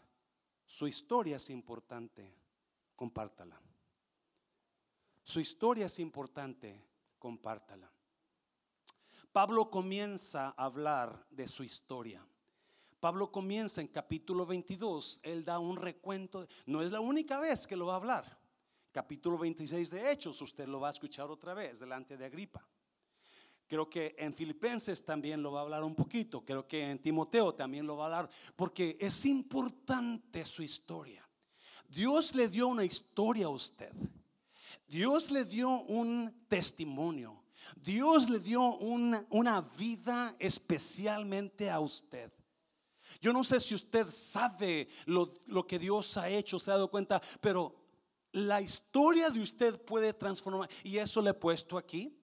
[0.67, 2.31] su historia es importante,
[2.95, 3.59] compártala.
[5.23, 6.79] Su historia es importante,
[7.17, 7.91] compártala.
[9.31, 12.23] Pablo comienza a hablar de su historia.
[12.99, 17.75] Pablo comienza en capítulo 22, él da un recuento, no es la única vez que
[17.75, 18.42] lo va a hablar
[18.93, 22.65] capítulo 26 de Hechos, usted lo va a escuchar otra vez delante de Agripa.
[23.67, 26.45] Creo que en Filipenses también lo va a hablar un poquito.
[26.45, 28.29] Creo que en Timoteo también lo va a hablar.
[28.55, 31.27] Porque es importante su historia.
[31.89, 33.91] Dios le dio una historia a usted.
[34.85, 37.43] Dios le dio un testimonio.
[37.75, 42.31] Dios le dio una, una vida especialmente a usted.
[43.19, 46.91] Yo no sé si usted sabe lo, lo que Dios ha hecho, se ha dado
[46.91, 47.82] cuenta, pero
[48.33, 52.19] la historia de usted puede transformar, y eso le he puesto aquí.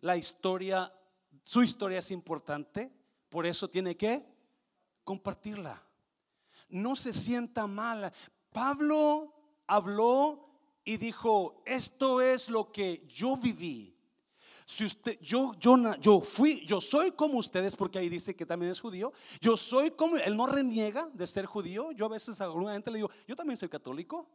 [0.00, 0.92] La historia,
[1.42, 2.92] su historia es importante,
[3.30, 4.24] por eso tiene que
[5.02, 5.82] compartirla.
[6.68, 8.12] No se sienta mal.
[8.52, 9.32] Pablo
[9.66, 10.50] habló
[10.84, 13.90] y dijo, esto es lo que yo viví.
[14.66, 18.72] Si usted, yo, yo, yo fui, yo soy como ustedes, porque ahí dice que también
[18.72, 19.12] es judío.
[19.40, 21.92] Yo soy como, él no reniega de ser judío.
[21.92, 24.28] Yo a veces a alguna gente le digo, yo también soy católico.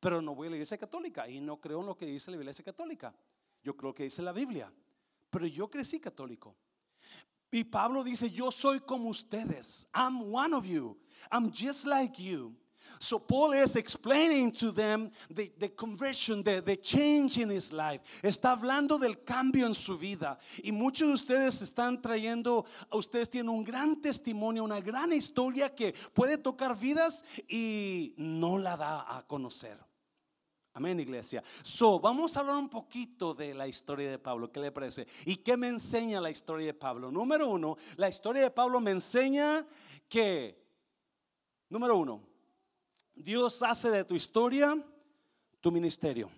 [0.00, 2.36] Pero no voy a la iglesia católica y no creo en lo que dice la
[2.36, 3.14] iglesia católica.
[3.62, 4.72] Yo creo que dice la Biblia.
[5.30, 6.56] Pero yo crecí católico.
[7.50, 9.86] Y Pablo dice, yo soy como ustedes.
[9.94, 10.96] I'm one of you.
[11.30, 12.54] I'm just like you.
[12.98, 18.00] So Paul is explaining to them the, the conversion, the, the, change in his life.
[18.22, 20.38] Está hablando del cambio en su vida.
[20.64, 25.94] Y muchos de ustedes están trayendo, ustedes tienen un gran testimonio, una gran historia que
[26.12, 29.87] puede tocar vidas y no la da a conocer.
[30.78, 31.42] Amén, iglesia.
[31.64, 34.52] So, vamos a hablar un poquito de la historia de Pablo.
[34.52, 35.08] ¿Qué le parece?
[35.24, 37.10] ¿Y qué me enseña la historia de Pablo?
[37.10, 39.66] Número uno, la historia de Pablo me enseña
[40.08, 40.56] que,
[41.68, 42.22] número uno,
[43.12, 44.80] Dios hace de tu historia
[45.60, 46.30] tu ministerio.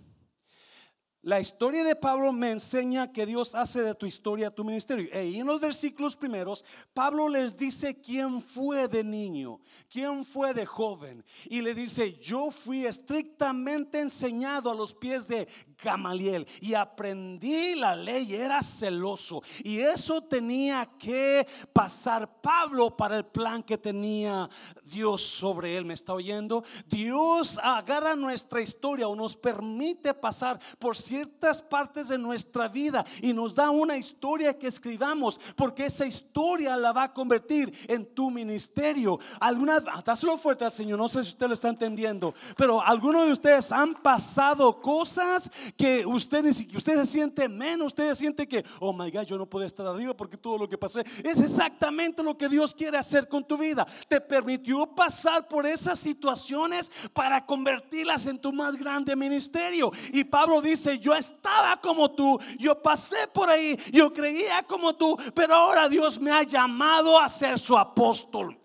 [1.23, 5.07] La historia de Pablo me enseña que Dios hace de tu historia tu ministerio.
[5.23, 10.65] Y en los versículos primeros, Pablo les dice quién fue de niño, quién fue de
[10.65, 11.23] joven.
[11.45, 15.47] Y le dice, yo fui estrictamente enseñado a los pies de
[15.83, 19.43] Gamaliel y aprendí la ley, era celoso.
[19.63, 24.49] Y eso tenía que pasar Pablo para el plan que tenía
[24.85, 25.85] Dios sobre él.
[25.85, 26.65] ¿Me está oyendo?
[26.87, 33.33] Dios agarra nuestra historia o nos permite pasar por ciertas partes de nuestra vida y
[33.33, 38.31] nos da una historia que escribamos, porque esa historia la va a convertir en tu
[38.31, 39.19] ministerio.
[39.41, 43.33] Algunas, dáselo fuerte al Señor, no sé si usted lo está entendiendo, pero algunos de
[43.33, 46.45] ustedes han pasado cosas que usted,
[46.77, 49.85] usted se siente menos, usted se siente que, oh my God, yo no puedo estar
[49.89, 53.59] arriba porque todo lo que pasé es exactamente lo que Dios quiere hacer con tu
[53.59, 53.85] vida.
[54.07, 59.91] Te permitió pasar por esas situaciones para convertirlas en tu más grande ministerio.
[60.13, 65.17] Y Pablo dice, yo estaba como tú, yo pasé por ahí, yo creía como tú,
[65.35, 68.57] pero ahora Dios me ha llamado a ser su apóstol.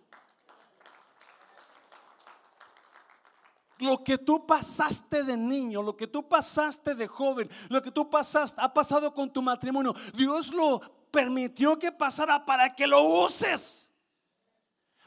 [3.79, 8.09] Lo que tú pasaste de niño, lo que tú pasaste de joven, lo que tú
[8.09, 10.79] pasaste, ha pasado con tu matrimonio, Dios lo
[11.11, 13.89] permitió que pasara para que lo uses,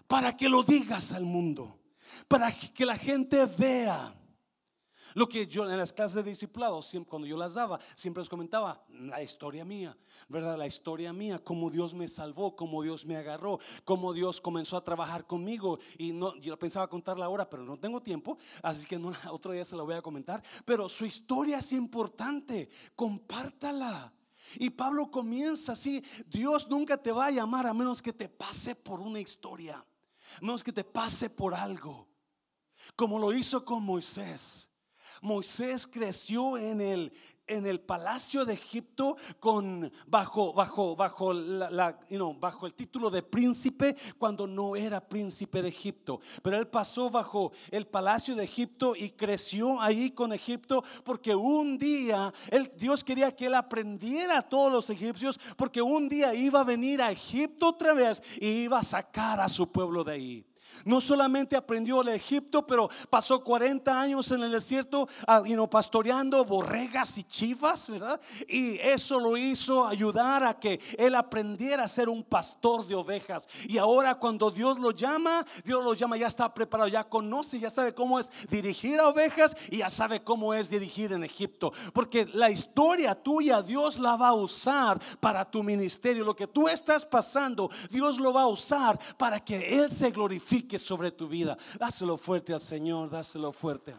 [0.06, 1.80] para que lo digas al mundo,
[2.26, 4.17] para que la gente vea
[5.18, 8.28] lo que yo en las clases de discipulado, siempre, cuando yo las daba, siempre les
[8.28, 9.96] comentaba la historia mía,
[10.28, 10.56] ¿verdad?
[10.56, 14.84] La historia mía, cómo Dios me salvó, cómo Dios me agarró, cómo Dios comenzó a
[14.84, 15.80] trabajar conmigo.
[15.98, 19.64] Y no, yo pensaba contarla ahora, pero no tengo tiempo, así que no, otro día
[19.64, 20.40] se la voy a comentar.
[20.64, 24.12] Pero su historia es importante, compártala.
[24.54, 28.76] Y Pablo comienza así, Dios nunca te va a llamar a menos que te pase
[28.76, 29.84] por una historia,
[30.36, 32.06] a menos que te pase por algo,
[32.94, 34.68] como lo hizo con Moisés.
[35.22, 37.12] Moisés creció en el
[37.48, 41.98] en el palacio de Egipto con bajo bajo bajo la,
[42.38, 47.52] bajo el título de príncipe cuando no era príncipe de Egipto, pero él pasó bajo
[47.70, 53.34] el palacio de Egipto y creció ahí con Egipto porque un día el, Dios quería
[53.34, 57.68] que él aprendiera a todos los egipcios porque un día iba a venir a Egipto
[57.68, 60.47] otra vez y iba a sacar a su pueblo de ahí.
[60.84, 67.18] No solamente aprendió el Egipto, pero pasó 40 años en el desierto ah, pastoreando borregas
[67.18, 68.20] y chivas, ¿verdad?
[68.48, 73.48] Y eso lo hizo ayudar a que él aprendiera a ser un pastor de ovejas.
[73.66, 77.70] Y ahora cuando Dios lo llama, Dios lo llama, ya está preparado, ya conoce, ya
[77.70, 81.72] sabe cómo es dirigir a ovejas y ya sabe cómo es dirigir en Egipto.
[81.92, 86.24] Porque la historia tuya, Dios la va a usar para tu ministerio.
[86.24, 90.57] Lo que tú estás pasando, Dios lo va a usar para que Él se glorifique
[90.62, 91.56] que sobre tu vida.
[91.78, 93.94] Dáselo fuerte al Señor, dáselo fuerte.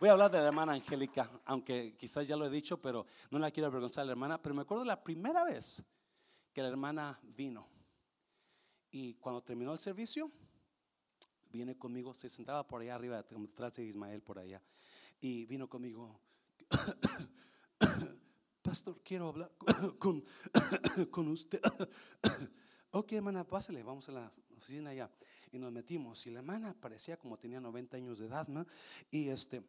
[0.00, 3.38] Voy a hablar de la hermana Angélica, aunque quizás ya lo he dicho, pero no
[3.38, 4.42] la quiero avergonzar a la hermana.
[4.42, 5.82] Pero me acuerdo la primera vez
[6.52, 7.68] que la hermana vino.
[8.90, 10.28] Y cuando terminó el servicio,
[11.50, 14.60] viene conmigo, se sentaba por allá arriba, detrás de Ismael por allá.
[15.20, 16.20] Y vino conmigo,
[18.62, 19.52] pastor, quiero hablar
[19.98, 20.24] con,
[21.10, 21.60] con usted.
[22.90, 24.32] ok, hermana, pásale, vamos a la
[24.64, 25.10] oficina allá.
[25.52, 26.26] Y nos metimos.
[26.26, 28.66] Y la hermana parecía como tenía 90 años de edad, ¿no?
[29.10, 29.62] Y este.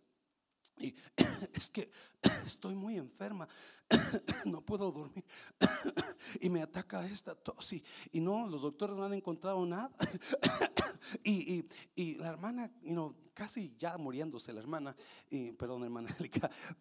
[0.78, 0.96] Y
[1.54, 1.92] es que
[2.46, 3.48] estoy muy enferma,
[4.46, 5.24] no puedo dormir
[6.42, 9.92] y me ataca esta tos y, y no, los doctores no han encontrado nada.
[11.24, 14.96] Y, y, y la hermana, you casi ya muriéndose la hermana,
[15.30, 16.14] y, perdón hermana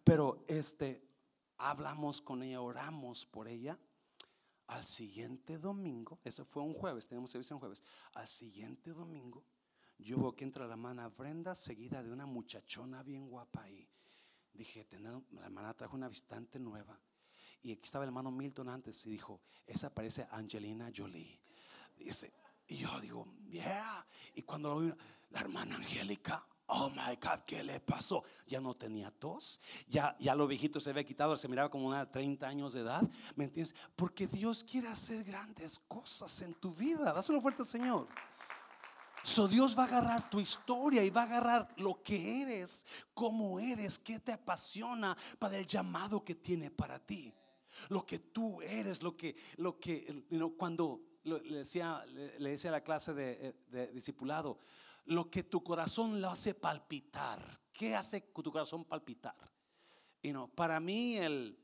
[0.03, 1.03] pero este,
[1.57, 3.77] hablamos con ella, oramos por ella
[4.67, 7.83] al siguiente domingo, eso fue un jueves, tenemos servicio un jueves.
[8.13, 9.43] Al siguiente domingo,
[9.97, 13.87] yo veo que entra la hermana Brenda seguida de una muchachona bien guapa ahí.
[14.53, 16.99] Dije, la hermana trajo una visitante nueva.
[17.61, 21.39] Y aquí estaba el hermano Milton antes y dijo, esa parece Angelina Jolie.
[21.97, 22.33] Dice,
[22.67, 24.05] y yo digo, yeah.
[24.33, 24.93] Y cuando lo vi,
[25.31, 28.23] la hermana Angélica, Oh my God, ¿qué le pasó?
[28.47, 32.05] Ya no tenía tos, ya, ya lo viejito se había quitado, se miraba como una
[32.05, 33.03] de 30 años de edad.
[33.35, 33.75] ¿Me entiendes?
[33.95, 37.13] Porque Dios quiere hacer grandes cosas en tu vida.
[37.13, 38.07] Dáselo fuerte Señor.
[39.23, 43.59] So Dios va a agarrar tu historia y va a agarrar lo que eres, cómo
[43.59, 47.33] eres, qué te apasiona para el llamado que tiene para ti.
[47.89, 50.25] Lo que tú eres, lo que, lo que,
[50.57, 54.59] cuando le decía, le decía a la clase de, de discipulado,
[55.05, 57.61] lo que tu corazón lo hace palpitar.
[57.71, 59.35] ¿Qué hace tu corazón palpitar?
[60.21, 61.59] Y no, para mí el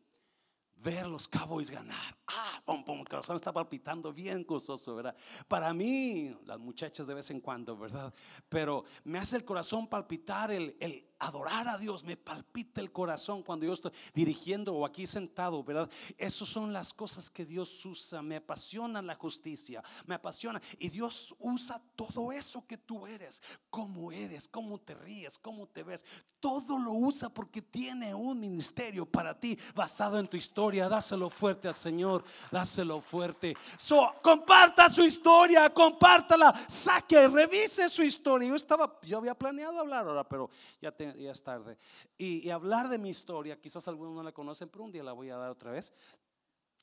[0.75, 5.15] ver los Cowboys ganar, ah, pum, pum, el corazón está palpitando bien gozoso, ¿verdad?
[5.47, 8.13] Para mí, las muchachas de vez en cuando, ¿verdad?
[8.49, 13.43] Pero me hace el corazón palpitar el, el adorar a Dios, me palpita el corazón
[13.43, 15.89] cuando yo estoy dirigiendo o aquí sentado, ¿verdad?
[16.17, 18.22] Esas son las cosas que Dios usa.
[18.22, 20.61] Me apasiona la justicia, me apasiona.
[20.80, 25.84] Y Dios usa todo eso que tú eres, cómo eres, cómo te ríes, cómo te
[25.84, 26.03] ves.
[26.39, 30.89] Todo lo usa porque tiene un ministerio para ti basado en tu historia.
[30.89, 33.55] Dáselo fuerte al Señor, dáselo fuerte.
[33.78, 38.49] So, comparta su historia, compártala, saque, revise su historia.
[38.49, 40.49] Yo estaba, yo había planeado hablar ahora, pero
[40.82, 41.78] ya, ya es tarde.
[42.18, 45.30] Y, hablar de mi historia, quizás algunos no la conocen, pero un día la voy
[45.30, 45.93] a dar otra vez.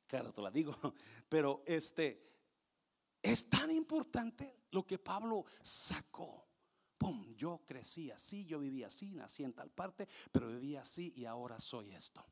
[0.07, 0.74] Claro, te la digo,
[1.29, 2.29] pero este
[3.22, 6.47] es tan importante lo que Pablo sacó.
[6.97, 11.24] Pum, yo crecí así, yo vivía así, nací en tal parte, pero vivía así y
[11.26, 12.24] ahora soy esto.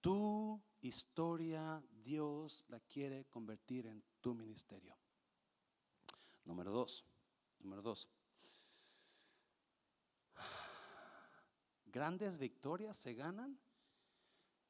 [0.00, 4.96] Tu historia Dios la quiere convertir en tu ministerio.
[6.44, 7.04] Número dos,
[7.58, 8.08] número dos.
[11.90, 13.58] Grandes victorias se ganan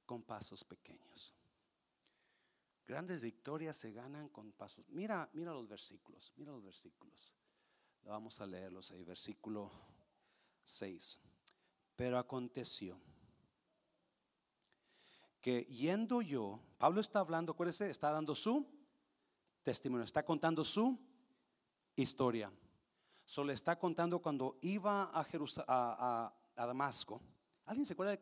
[0.06, 1.34] con pasos pequeños.
[2.86, 4.88] Grandes victorias se ganan con pasos.
[4.88, 7.34] Mira, mira los versículos, mira los versículos.
[8.02, 9.70] Vamos a leerlos ahí, versículo
[10.62, 11.20] 6.
[11.96, 12.98] Pero aconteció
[15.40, 18.66] que yendo yo, Pablo está hablando, acuérdese, está dando su
[19.62, 20.98] testimonio, está contando su
[21.96, 22.50] historia.
[23.24, 25.26] Solo está contando cuando iba a,
[25.66, 27.20] a, a, Damasco.
[27.64, 28.12] ¿Alguien se acuerda?
[28.12, 28.20] De,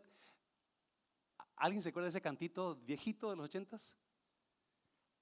[1.56, 3.96] ¿Alguien se acuerda ese cantito viejito de los ochentas?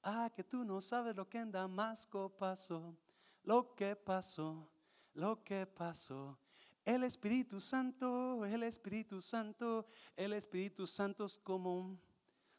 [0.03, 2.97] Ah, que tú no sabes lo que en Damasco pasó,
[3.43, 4.69] lo que pasó,
[5.15, 6.39] lo que pasó.
[6.85, 9.87] El Espíritu Santo, el Espíritu Santo,
[10.17, 11.99] el Espíritu Santo es como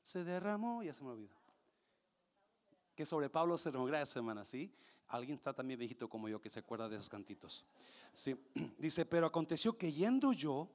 [0.01, 1.45] se derramó, ya se me olvidó.
[2.96, 4.74] Que sobre Pablo se derramó, gracias hermana, ¿sí?
[5.08, 7.66] Alguien está también viejito como yo que se acuerda de esos cantitos.
[8.12, 8.36] Sí,
[8.78, 10.70] dice, pero aconteció que yendo yo,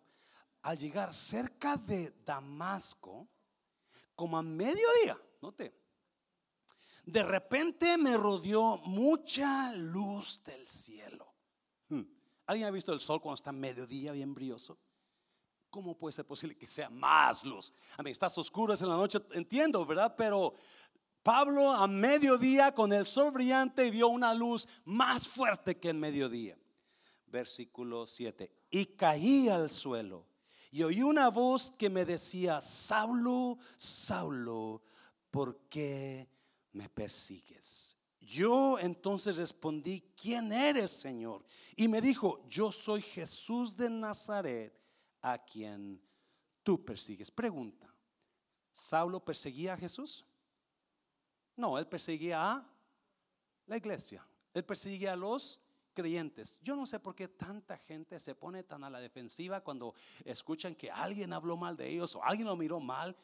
[0.62, 3.26] al llegar cerca de Damasco,
[4.14, 5.74] como a mediodía, note,
[7.06, 11.34] de repente me rodeó mucha luz del cielo.
[11.88, 12.02] Hmm.
[12.46, 14.78] ¿Alguien ha visto el sol cuando está mediodía bien brioso?
[15.70, 17.72] ¿Cómo puede ser posible que sea más luz?
[17.96, 20.14] A mí estás oscuro en la noche, entiendo, ¿verdad?
[20.16, 20.54] Pero
[21.22, 26.58] Pablo a mediodía con el sol brillante vio una luz más fuerte que en mediodía.
[27.26, 28.50] Versículo 7.
[28.70, 30.30] Y caí al suelo
[30.72, 34.82] y oí una voz que me decía, Saulo, Saulo,
[35.30, 36.28] ¿por qué
[36.72, 37.96] me persigues?
[38.20, 41.44] Yo entonces respondí, ¿quién eres, Señor?
[41.74, 44.72] Y me dijo, yo soy Jesús de Nazaret,
[45.22, 46.00] a quien
[46.62, 47.32] tú persigues.
[47.32, 47.92] Pregunta,
[48.70, 50.24] ¿Saulo perseguía a Jesús?
[51.60, 52.66] No, él perseguía a
[53.66, 54.26] la iglesia.
[54.54, 55.60] Él perseguía a los
[55.92, 56.58] creyentes.
[56.62, 59.94] Yo no sé por qué tanta gente se pone tan a la defensiva cuando
[60.24, 63.14] escuchan que alguien habló mal de ellos o alguien lo miró mal.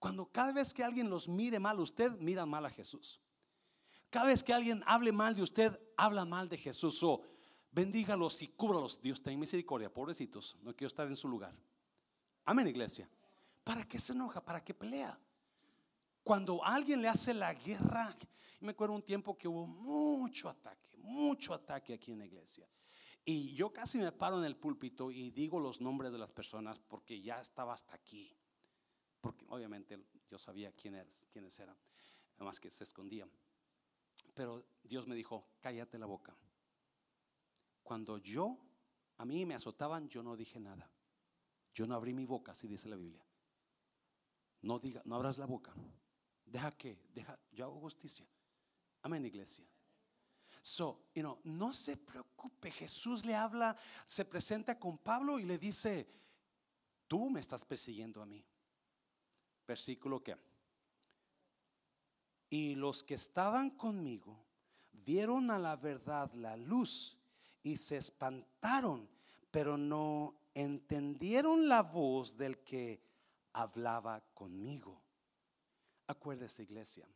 [0.00, 3.20] Cuando cada vez que alguien los mire mal, usted mira mal a Jesús.
[4.10, 7.00] Cada vez que alguien hable mal de usted, habla mal de Jesús.
[7.04, 7.22] O
[7.70, 9.00] bendígalos y cúbralos.
[9.00, 10.56] Dios ten misericordia, pobrecitos.
[10.60, 11.54] No quiero estar en su lugar.
[12.44, 13.08] Amén, iglesia.
[13.62, 14.40] ¿Para qué se enoja?
[14.44, 15.16] ¿Para qué pelea?
[16.26, 18.12] Cuando alguien le hace la guerra,
[18.58, 22.68] me acuerdo un tiempo que hubo mucho ataque, mucho ataque aquí en la iglesia.
[23.24, 26.80] Y yo casi me paro en el púlpito y digo los nombres de las personas
[26.80, 28.36] porque ya estaba hasta aquí.
[29.20, 31.76] Porque obviamente yo sabía quiénes, quiénes eran,
[32.34, 33.30] además que se escondían.
[34.34, 36.36] Pero Dios me dijo, cállate la boca.
[37.84, 38.58] Cuando yo,
[39.18, 40.90] a mí me azotaban, yo no dije nada.
[41.72, 43.24] Yo no abrí mi boca, así dice la Biblia.
[44.62, 45.72] No diga, no abras la boca.
[46.46, 48.26] Deja que, deja, yo hago justicia.
[49.02, 49.64] Amén, iglesia.
[50.62, 52.70] So, you know, no se preocupe.
[52.70, 56.06] Jesús le habla, se presenta con Pablo y le dice,
[57.06, 58.44] tú me estás persiguiendo a mí.
[59.66, 60.36] Versículo que
[62.50, 64.44] y los que estaban conmigo
[64.92, 67.18] vieron a la verdad la luz
[67.62, 69.08] y se espantaron,
[69.50, 73.02] pero no entendieron la voz del que
[73.52, 75.02] hablaba conmigo.
[76.06, 77.08] Acuérdese, iglesia,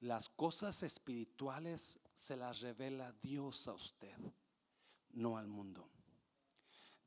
[0.00, 4.16] las cosas espirituales se las revela Dios a usted,
[5.12, 5.88] no al mundo.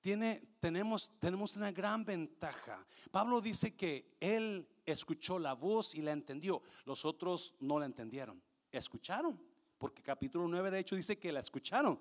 [0.01, 2.85] Tiene, tenemos, tenemos una gran ventaja.
[3.09, 6.61] Pablo dice que él escuchó la voz y la entendió.
[6.85, 8.41] Los otros no la entendieron.
[8.71, 9.41] Escucharon,
[9.77, 11.99] porque capítulo 9 de hecho dice que la escucharon,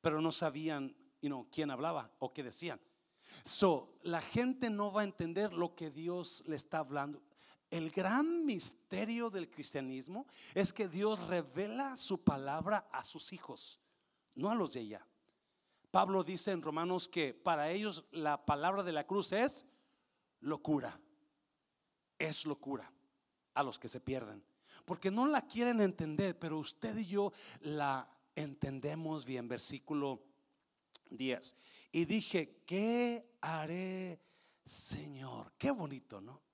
[0.00, 0.94] pero no sabían
[1.50, 2.80] quién hablaba o qué decían.
[3.42, 7.22] So, la gente no va a entender lo que Dios le está hablando.
[7.76, 13.78] El gran misterio del cristianismo es que Dios revela su palabra a sus hijos,
[14.34, 15.06] no a los de ella.
[15.90, 19.66] Pablo dice en Romanos que para ellos la palabra de la cruz es
[20.40, 20.98] locura.
[22.18, 22.90] Es locura
[23.52, 24.42] a los que se pierden.
[24.86, 29.48] Porque no la quieren entender, pero usted y yo la entendemos bien.
[29.48, 30.22] Versículo
[31.10, 31.54] 10.
[31.92, 34.18] Y dije, ¿qué haré,
[34.64, 35.52] Señor?
[35.58, 36.45] Qué bonito, ¿no?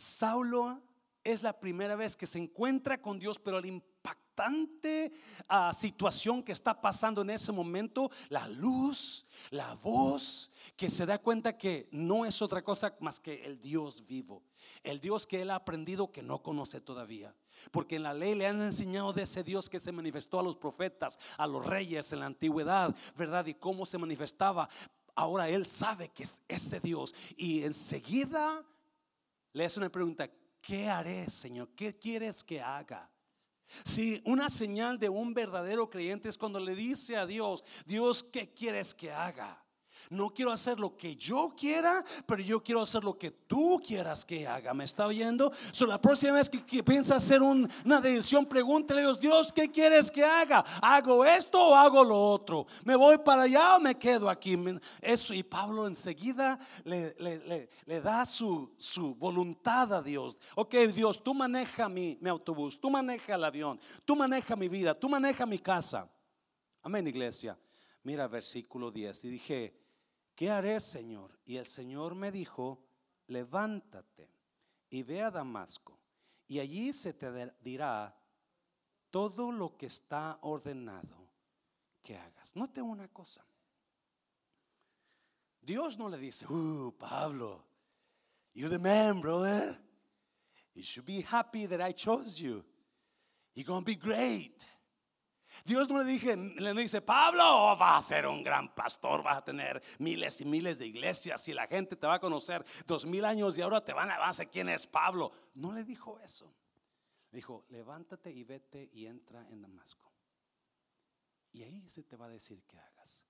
[0.00, 0.80] Saulo
[1.22, 5.12] es la primera vez que se encuentra con Dios, pero el impactante
[5.48, 11.18] ah, situación que está pasando en ese momento, la luz, la voz, que se da
[11.18, 14.42] cuenta que no es otra cosa más que el Dios vivo,
[14.82, 17.34] el Dios que él ha aprendido que no conoce todavía.
[17.70, 20.56] Porque en la ley le han enseñado de ese Dios que se manifestó a los
[20.56, 23.44] profetas, a los reyes en la antigüedad, ¿verdad?
[23.44, 24.70] Y cómo se manifestaba.
[25.14, 27.14] Ahora él sabe que es ese Dios.
[27.36, 28.64] Y enseguida
[29.52, 30.30] le hace una pregunta,
[30.60, 31.70] ¿qué haré, Señor?
[31.74, 33.10] ¿Qué quieres que haga?
[33.84, 38.52] Si una señal de un verdadero creyente es cuando le dice a Dios, Dios, ¿qué
[38.52, 39.64] quieres que haga?
[40.10, 44.24] No quiero hacer lo que yo quiera, pero yo quiero hacer lo que tú quieras
[44.24, 44.74] que haga.
[44.74, 45.52] ¿Me está oyendo?
[45.70, 50.10] So, la próxima vez que, piensa hacer una decisión, pregúntele a Dios, Dios, ¿qué quieres
[50.10, 50.64] que haga?
[50.82, 52.66] ¿Hago esto o hago lo otro?
[52.82, 54.58] ¿Me voy para allá o me quedo aquí?
[55.00, 57.14] Eso, y Pablo enseguida le,
[57.86, 60.36] le, da su, su, voluntad a Dios.
[60.56, 64.92] Ok, Dios, tú maneja mi, mi autobús, tú maneja el avión, tú maneja mi vida,
[64.92, 66.10] tú maneja mi casa.
[66.82, 67.56] Amén, iglesia.
[68.02, 69.24] Mira versículo 10.
[69.26, 69.79] Y dije,
[70.34, 71.38] ¿qué haré, Señor?
[71.44, 72.84] Y el Señor me dijo,
[73.26, 74.30] levántate
[74.90, 75.98] y ve a Damasco,
[76.48, 78.16] y allí se te dirá
[79.10, 81.30] todo lo que está ordenado
[82.02, 82.56] que hagas.
[82.56, 83.44] Note una cosa.
[85.60, 87.64] Dios no le dice, uh, Pablo,
[88.54, 89.78] you're the man, brother.
[90.74, 92.64] You should be happy that I chose you.
[93.54, 94.64] You're going to be great.
[95.64, 99.44] Dios no le, dije, le dice, Pablo, va a ser un gran pastor, vas a
[99.44, 103.24] tener miles y miles de iglesias y la gente te va a conocer dos mil
[103.24, 105.32] años y ahora te van a, van a quién es Pablo.
[105.54, 106.54] No le dijo eso.
[107.30, 110.10] Le dijo, levántate y vete y entra en Damasco.
[111.52, 113.26] Y ahí se te va a decir que hagas.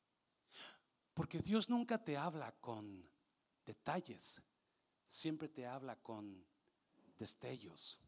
[1.15, 3.07] Porque Dios nunca te habla con
[3.65, 4.43] detalles,
[5.07, 6.45] siempre te habla con
[7.19, 7.99] destellos.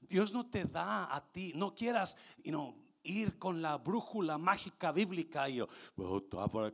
[0.00, 2.74] Dios no te da a ti, no quieras, you know,
[3.04, 5.68] ir con la brújula mágica bíblica y yo,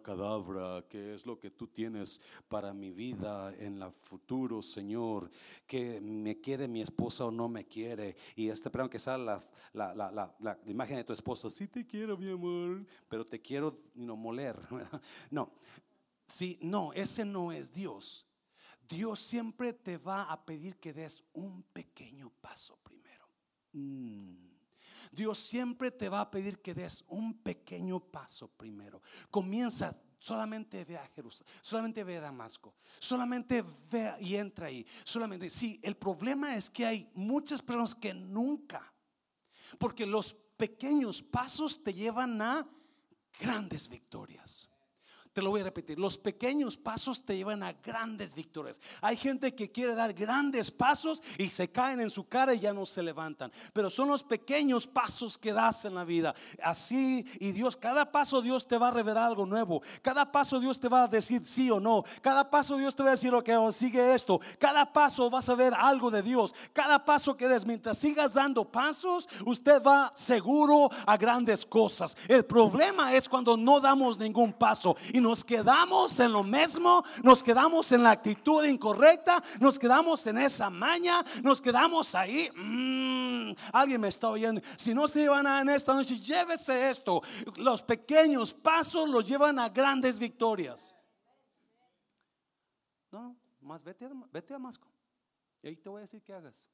[0.02, 5.30] cadabra, ¿qué es lo que tú tienes para mi vida en el futuro, Señor?
[5.66, 8.16] Que me quiere mi esposa o no me quiere.
[8.36, 11.86] Y este, pero que salga la, la, la, la, imagen de tu esposa, sí te
[11.86, 14.58] quiero, mi amor, pero te quiero no moler.
[15.30, 15.50] no,
[16.26, 18.26] sí, no, ese no es Dios.
[18.88, 23.28] Dios siempre te va a pedir que des un pequeño paso primero.
[23.72, 24.47] Mm.
[25.12, 29.02] Dios siempre te va a pedir que des un pequeño paso primero.
[29.30, 35.48] Comienza solamente ve a Jerusalén, solamente ve a Damasco, solamente ve y entra ahí, solamente.
[35.50, 38.92] Sí, el problema es que hay muchas personas que nunca,
[39.78, 42.68] porque los pequeños pasos te llevan a
[43.38, 44.68] grandes victorias.
[45.38, 48.80] Te lo voy a repetir, los pequeños pasos te llevan a grandes victorias.
[49.00, 52.72] Hay gente que quiere dar grandes pasos y se caen en su cara y ya
[52.72, 53.52] no se levantan.
[53.72, 56.34] Pero son los pequeños pasos que das en la vida.
[56.60, 59.80] Así y Dios, cada paso Dios te va a revelar algo nuevo.
[60.02, 62.02] Cada paso Dios te va a decir sí o no.
[62.20, 64.40] Cada paso Dios te va a decir, ok, sigue esto.
[64.58, 66.52] Cada paso vas a ver algo de Dios.
[66.72, 72.16] Cada paso que des, mientras sigas dando pasos, usted va seguro a grandes cosas.
[72.26, 77.42] El problema es cuando no damos ningún paso y nos quedamos en lo mismo, nos
[77.42, 82.50] quedamos en la actitud incorrecta, nos quedamos en esa maña, nos quedamos ahí.
[82.54, 84.60] Mm, alguien me está oyendo.
[84.76, 87.22] Si no se llevan a en esta noche, llévese esto.
[87.56, 90.94] Los pequeños pasos los llevan a grandes victorias.
[93.10, 94.88] No, más vete vete a Damasco.
[95.62, 96.68] Y ahí te voy a decir qué hagas.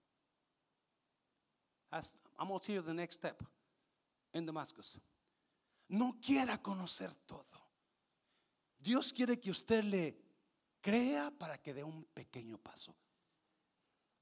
[2.38, 3.42] I'm going to the next step
[4.32, 4.98] in Damascus.
[5.88, 7.53] No quiera conocer todo.
[8.84, 10.14] Dios quiere que usted le
[10.82, 12.94] crea para que dé un pequeño paso.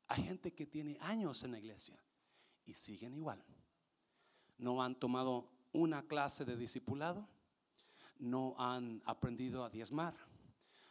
[0.07, 2.01] Hay gente que tiene años en la iglesia
[2.65, 3.45] y siguen igual.
[4.59, 7.29] No han tomado una clase de discipulado,
[8.21, 10.15] no han aprendido a diezmar,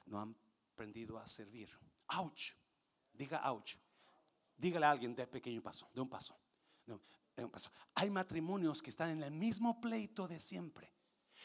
[0.06, 0.36] no han
[0.74, 1.70] aprendido a servir.
[2.18, 2.52] Ouch.
[3.14, 3.78] Diga ouch.
[4.58, 5.90] Dígale a alguien de pequeño un paso.
[5.96, 7.72] De un paso.
[7.96, 10.92] Hay matrimonios que están en el mismo pleito de siempre.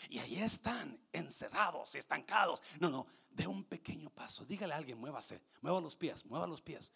[0.09, 2.63] Y ahí están, encerrados, estancados.
[2.81, 4.45] No, no, de un pequeño paso.
[4.45, 6.93] Dígale a alguien, muévase, mueva los pies, mueva los pies.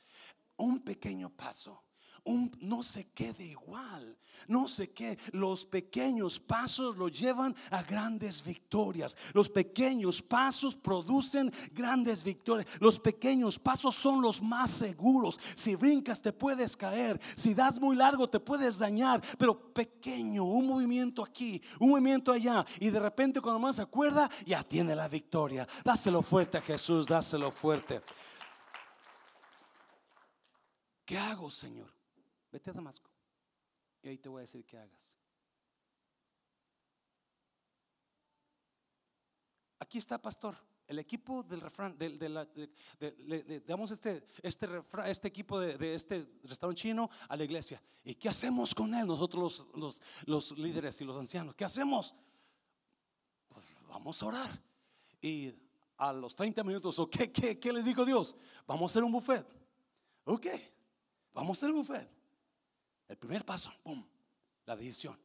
[0.56, 1.82] Un pequeño paso.
[2.24, 4.16] Un, no se quede igual.
[4.48, 5.18] No sé qué.
[5.32, 9.16] Los pequeños pasos lo llevan a grandes victorias.
[9.32, 12.66] Los pequeños pasos producen grandes victorias.
[12.80, 15.38] Los pequeños pasos son los más seguros.
[15.54, 17.20] Si brincas te puedes caer.
[17.36, 19.22] Si das muy largo te puedes dañar.
[19.38, 22.64] Pero pequeño, un movimiento aquí, un movimiento allá.
[22.78, 25.66] Y de repente cuando más se acuerda, ya tiene la victoria.
[25.84, 28.02] Dáselo fuerte a Jesús, dáselo fuerte.
[31.04, 31.99] ¿Qué hago, Señor?
[32.50, 33.10] Vete a Damasco.
[34.02, 35.18] Y ahí te voy a decir qué hagas.
[39.78, 40.56] Aquí está, pastor.
[40.86, 44.68] El equipo del refrán, de, de, damos este, este,
[45.06, 47.80] este equipo de, este restaurante chino a la iglesia.
[48.02, 49.06] ¿Y qué hacemos con él?
[49.06, 51.54] Nosotros los, los, líderes y los ancianos.
[51.54, 52.14] ¿Qué hacemos?
[53.48, 54.62] Pues vamos a orar.
[55.22, 55.54] Y
[55.96, 58.34] a los 30 minutos, ¿qué, qué, qué les dijo Dios?
[58.66, 59.46] Vamos a hacer un buffet.
[60.24, 60.46] Ok,
[61.32, 62.19] vamos a hacer un buffet.
[63.10, 64.06] El primer paso, ¡pum!
[64.66, 65.18] La decisión.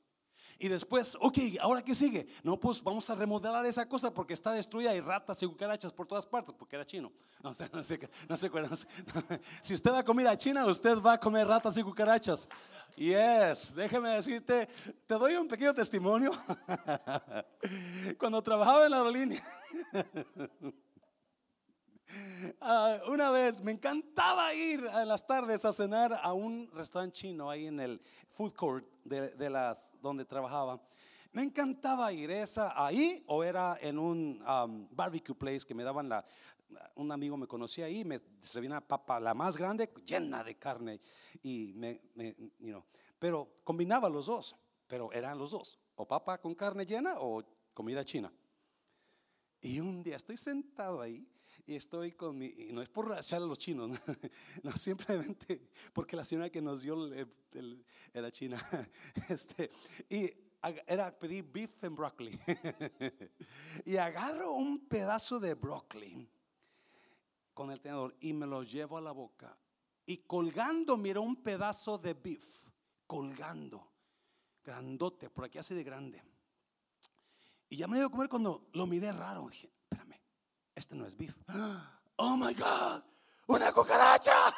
[0.57, 2.25] Y después, ok, ¿ahora qué sigue?
[2.41, 6.07] No, pues vamos a remodelar esa cosa porque está destruida y ratas y cucarachas por
[6.07, 7.11] todas partes, porque era chino.
[7.43, 8.87] No sé, no no sé, no sé.
[9.61, 12.49] Si usted va a comida china, usted va a comer ratas y cucarachas.
[12.95, 14.67] Yes, déjeme decirte,
[15.05, 16.31] te doy un pequeño testimonio.
[18.17, 19.43] Cuando trabajaba en la aerolínea.
[22.61, 27.49] Ah, una vez me encantaba ir en las tardes a cenar a un restaurante chino
[27.49, 28.01] ahí en el
[28.31, 30.81] food court de, las donde trabajaba.
[31.31, 36.09] Me encantaba ir esa ahí o era en un um, barbecue place que me daban
[36.09, 36.25] la
[36.95, 40.99] un amigo me conocía ahí, me servía una papa la más grande llena de carne
[41.43, 42.35] y me, me
[43.19, 44.55] pero combinaba los dos,
[44.87, 47.43] pero eran los dos, o papa con carne llena o
[47.73, 48.31] comida china.
[49.61, 51.25] Y un día estoy sentado ahí
[51.67, 53.89] y estoy con mi, y no es por echar a los chinos,
[54.63, 57.09] no, simplemente porque la señora que nos dio
[58.13, 58.57] era china,
[59.29, 59.71] este,
[60.09, 60.31] y
[60.87, 62.39] era pedir beef and broccoli,
[63.85, 66.27] y agarro un pedazo de broccoli
[67.53, 69.57] con el tenedor y me lo llevo a la boca,
[70.05, 72.45] y colgando miro un pedazo de beef,
[73.07, 73.91] colgando,
[74.63, 76.21] grandote, por aquí así de grande.
[77.69, 79.69] Y ya me iba a comer cuando lo miré raro, dije,
[80.75, 81.35] este no es beef.
[82.17, 83.01] Oh my God,
[83.47, 84.53] una cucaracha.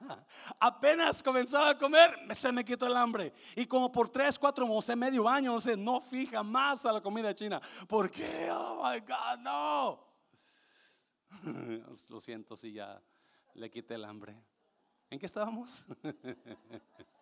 [0.60, 3.32] Apenas comenzaba a comer, se me quitó el hambre.
[3.54, 7.00] Y como por tres, cuatro, sé, medio año, no sé, no fija más a la
[7.00, 7.60] comida china.
[7.88, 8.48] ¿Por qué?
[8.50, 10.06] Oh my God, no.
[12.08, 13.00] Lo siento si ya
[13.54, 14.36] le quité el hambre.
[15.10, 15.84] ¿En qué estábamos?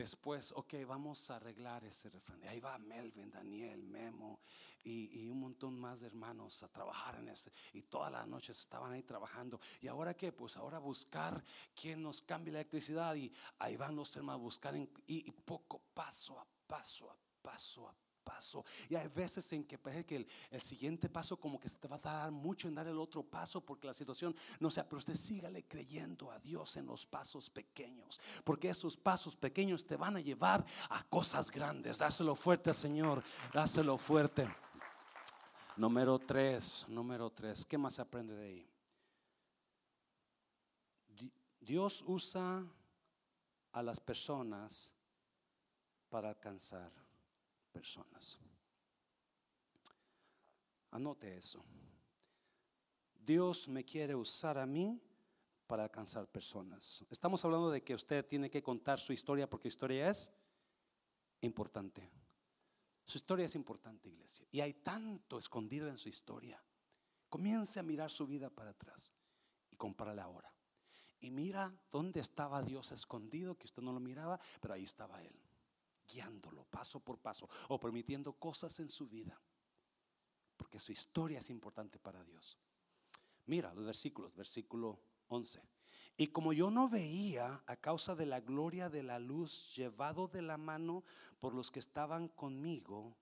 [0.00, 2.42] Después, ok, vamos a arreglar ese refrán.
[2.44, 4.40] ahí va Melvin, Daniel, Memo
[4.82, 7.52] y, un montón más de hermanos a trabajar en ese.
[7.74, 9.60] Y todas las noches estaban ahí trabajando.
[9.82, 10.32] ¿Y ahora qué?
[10.32, 11.44] Pues ahora buscar
[11.78, 13.14] quién nos cambie la electricidad.
[13.14, 17.86] Y ahí van los hermanos a buscar y, y poco, paso a paso, a paso
[17.86, 18.64] a paso.
[18.88, 21.96] Y hay veces en que parece que el, siguiente paso como que se te va
[21.96, 25.14] a dar mucho en dar el otro paso porque la situación no sea, pero usted
[25.14, 30.20] sígale creyendo a Dios en los pasos pequeños, porque esos pasos pequeños te van a
[30.20, 31.98] llevar a cosas grandes.
[31.98, 34.48] Dáselo fuerte, Señor, dáselo fuerte.
[35.76, 38.70] Número tres, número tres, ¿qué más aprende de ahí?
[41.60, 42.64] Dios usa
[43.72, 44.92] a las personas
[46.08, 46.90] para alcanzar
[47.70, 48.38] personas.
[50.90, 51.64] Anote eso.
[53.14, 55.00] Dios me quiere usar a mí
[55.66, 57.04] para alcanzar personas.
[57.10, 60.32] Estamos hablando de que usted tiene que contar su historia porque historia es
[61.42, 62.10] importante.
[63.04, 64.46] Su historia es importante, iglesia.
[64.50, 66.62] Y hay tanto escondido en su historia.
[67.28, 69.12] Comience a mirar su vida para atrás
[69.70, 70.52] y compárala ahora.
[71.20, 75.49] Y mira dónde estaba Dios escondido, que usted no lo miraba, pero ahí estaba Él
[76.10, 79.40] guiándolo paso por paso o permitiendo cosas en su vida.
[80.56, 82.58] Porque su historia es importante para Dios.
[83.46, 85.62] Mira los versículos, versículo 11.
[86.16, 90.42] Y como yo no veía a causa de la gloria de la luz llevado de
[90.42, 91.02] la mano
[91.38, 93.16] por los que estaban conmigo,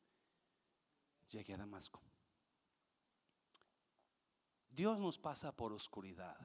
[1.28, 2.02] llegué a Damasco.
[4.68, 6.36] Dios nos pasa por oscuridad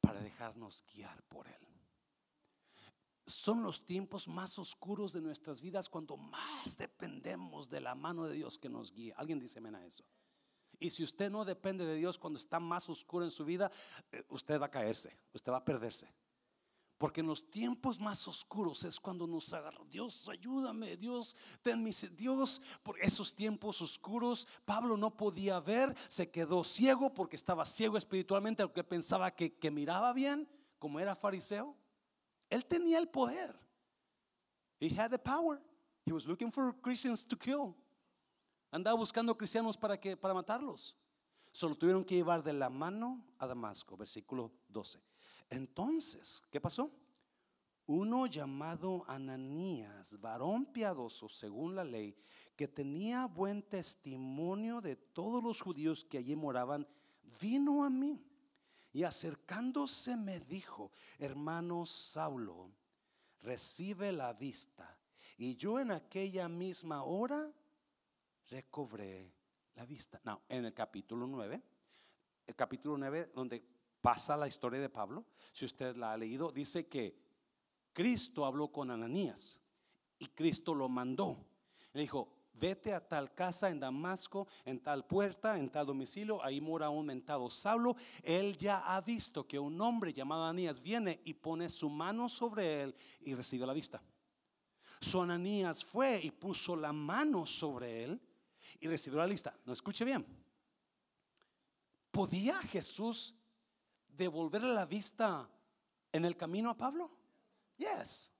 [0.00, 1.77] para dejarnos guiar por Él
[3.28, 8.34] son los tiempos más oscuros de nuestras vidas cuando más dependemos de la mano de
[8.34, 9.14] Dios que nos guía.
[9.16, 10.04] Alguien dice amén a eso.
[10.80, 13.70] Y si usted no depende de Dios cuando está más oscuro en su vida,
[14.12, 16.12] eh, usted va a caerse, usted va a perderse.
[16.96, 19.84] Porque en los tiempos más oscuros es cuando nos agarra.
[19.88, 26.64] Dios, ayúdame, Dios, ten Dios, por esos tiempos oscuros, Pablo no podía ver, se quedó
[26.64, 30.48] ciego porque estaba ciego espiritualmente, aunque pensaba que, que miraba bien,
[30.80, 31.76] como era fariseo.
[32.50, 33.54] Él tenía el poder.
[34.80, 35.60] He had the power.
[36.04, 37.74] He was looking for Christians to kill.
[38.70, 40.94] Andaba buscando cristianos para que para matarlos.
[41.52, 45.00] Solo tuvieron que llevar de la mano a Damasco, versículo 12.
[45.50, 46.90] Entonces, ¿qué pasó?
[47.86, 52.14] Uno llamado Ananías, varón piadoso según la ley,
[52.54, 56.86] que tenía buen testimonio de todos los judíos que allí moraban,
[57.40, 58.22] vino a mí
[58.92, 62.70] y acercándose me dijo, hermano Saulo,
[63.42, 64.98] recibe la vista.
[65.36, 67.52] Y yo en aquella misma hora
[68.48, 69.32] recobré
[69.74, 70.20] la vista.
[70.24, 71.62] No, en el capítulo 9,
[72.46, 73.62] el capítulo 9 donde
[74.00, 77.16] pasa la historia de Pablo, si usted la ha leído, dice que
[77.92, 79.60] Cristo habló con Ananías
[80.18, 81.44] y Cristo lo mandó.
[81.92, 86.60] Le dijo, vete a tal casa en Damasco, en tal puerta, en tal domicilio, ahí
[86.60, 87.96] mora un mentado Saulo.
[88.22, 92.82] Él ya ha visto que un hombre llamado Ananías viene y pone su mano sobre
[92.82, 94.02] él y recibe la vista.
[95.00, 98.20] Su Ananías fue y puso la mano sobre él
[98.80, 99.54] y recibió la lista.
[99.64, 100.26] No escuche bien.
[102.10, 103.34] ¿Podía Jesús
[104.08, 105.48] devolverle la vista
[106.12, 107.10] en el camino a Pablo?
[107.76, 108.30] Yes.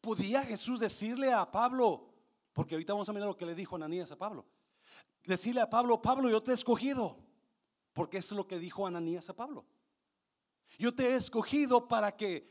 [0.00, 2.13] ¿Podía Jesús decirle a Pablo,
[2.54, 4.46] porque ahorita vamos a mirar lo que le dijo Ananías a Pablo,
[5.24, 7.18] decirle a Pablo, Pablo, yo te he escogido,
[7.92, 9.66] porque es lo que dijo Ananías a Pablo.
[10.78, 12.48] Yo te he escogido para que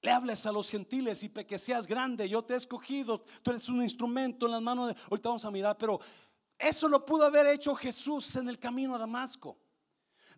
[0.00, 2.28] le hables a los gentiles y que seas grande.
[2.28, 4.96] Yo te he escogido, tú eres un instrumento en las manos de...
[5.10, 6.00] Ahorita vamos a mirar, pero
[6.58, 9.58] eso lo pudo haber hecho Jesús en el camino a Damasco.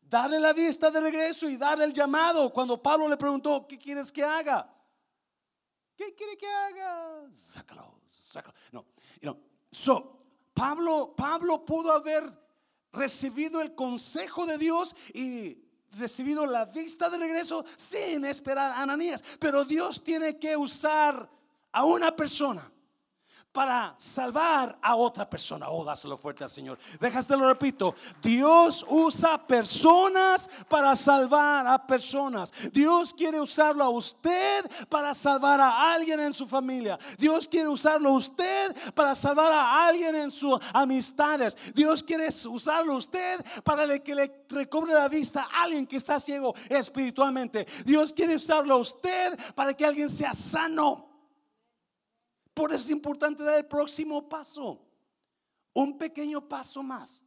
[0.03, 2.51] Darle la vista de regreso y dar el llamado.
[2.53, 4.75] Cuando Pablo le preguntó, ¿qué quieres que haga?
[5.95, 7.29] ¿Qué quiere que haga?
[7.35, 8.55] Sácalo, sácalo.
[9.23, 9.39] No.
[9.71, 10.19] So,
[10.55, 12.25] Pablo, Pablo pudo haber
[12.93, 15.59] recibido el consejo de Dios y
[15.99, 19.23] recibido la vista de regreso sin esperar a Ananías.
[19.39, 21.31] Pero Dios tiene que usar
[21.73, 22.71] a una persona
[23.59, 25.69] para salvar a otra persona.
[25.69, 26.79] Oh, dáselo fuerte al Señor.
[27.01, 27.93] Déjate lo repito.
[28.23, 32.53] Dios usa personas para salvar a personas.
[32.73, 37.01] Dios quiere usarlo a usted para salvar a alguien en su familia.
[37.19, 41.57] Dios quiere usarlo a usted para salvar a alguien en sus amistades.
[41.75, 46.21] Dios quiere usarlo a usted para que le recobre la vista a alguien que está
[46.21, 47.67] ciego espiritualmente.
[47.85, 51.08] Dios quiere usarlo a usted para que alguien sea sano.
[52.59, 54.85] Por eso es importante dar el próximo paso.
[55.75, 57.23] Un pequeño paso más.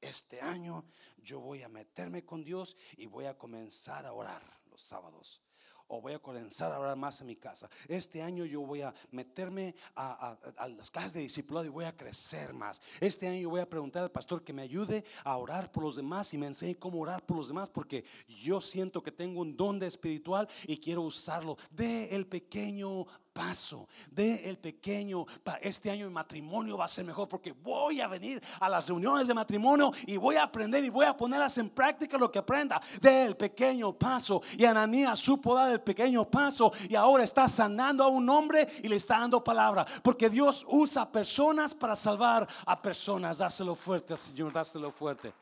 [0.00, 0.86] Este año
[1.18, 5.42] yo voy a meterme con Dios y voy a comenzar a orar los sábados
[5.88, 7.68] o voy a comenzar a orar más en mi casa.
[7.86, 10.38] Este año yo voy a meterme a,
[10.78, 12.80] las clases de discipulado y voy a crecer más.
[12.98, 16.32] Este año voy a preguntar al pastor que me ayude a orar por los demás
[16.32, 19.78] y me enseñe cómo orar por los demás porque yo siento que tengo un don
[19.78, 21.58] de espiritual y quiero usarlo.
[21.70, 25.26] De el pequeño paso, de el pequeño.
[25.60, 29.26] Este año mi matrimonio va a ser mejor porque voy a venir a las reuniones
[29.26, 32.80] de matrimonio y voy a aprender y voy a ponerlas en práctica lo que aprenda.
[33.00, 34.42] Del pequeño paso.
[34.56, 38.88] Y Ananías supo dar el pequeño paso y ahora está sanando a un hombre y
[38.88, 39.86] le está dando palabra.
[40.02, 43.38] Porque Dios usa personas para salvar a personas.
[43.38, 45.32] Dáselo fuerte, Señor, dáselo fuerte.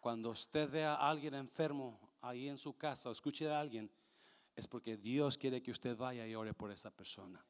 [0.00, 3.90] Cuando usted vea a alguien enfermo ahí en su casa, o escuche a alguien
[4.56, 7.44] es porque Dios quiere que usted vaya y ore por esa persona.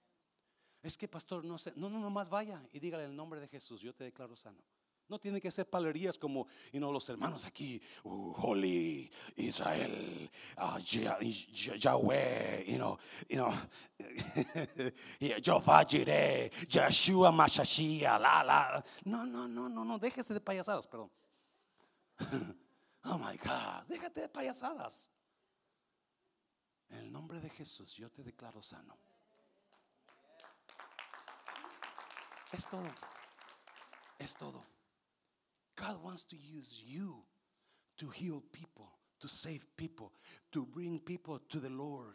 [0.82, 3.48] Es que pastor, no sé, no, no, no más vaya y dígale el nombre de
[3.48, 4.62] Jesús, yo te declaro sano.
[5.06, 10.78] No tiene que ser palerías como y no los hermanos aquí, uh, Holy Israel, uh,
[10.78, 12.98] Yahweh, you know,
[13.28, 13.52] you know,
[15.20, 18.84] Jehová Yeshua Mashashia, la la.
[19.04, 21.10] No, no, no, no, no, déjese de payasadas, perdón.
[23.04, 25.10] oh my God, déjate de payasadas.
[26.94, 28.96] En el nombre de Jesús yo te declaro sano.
[32.52, 32.88] Es todo.
[34.16, 34.64] Es todo.
[35.76, 37.24] God wants to use you
[37.96, 38.86] to heal people,
[39.18, 40.12] to save people,
[40.52, 42.14] to bring people to the Lord.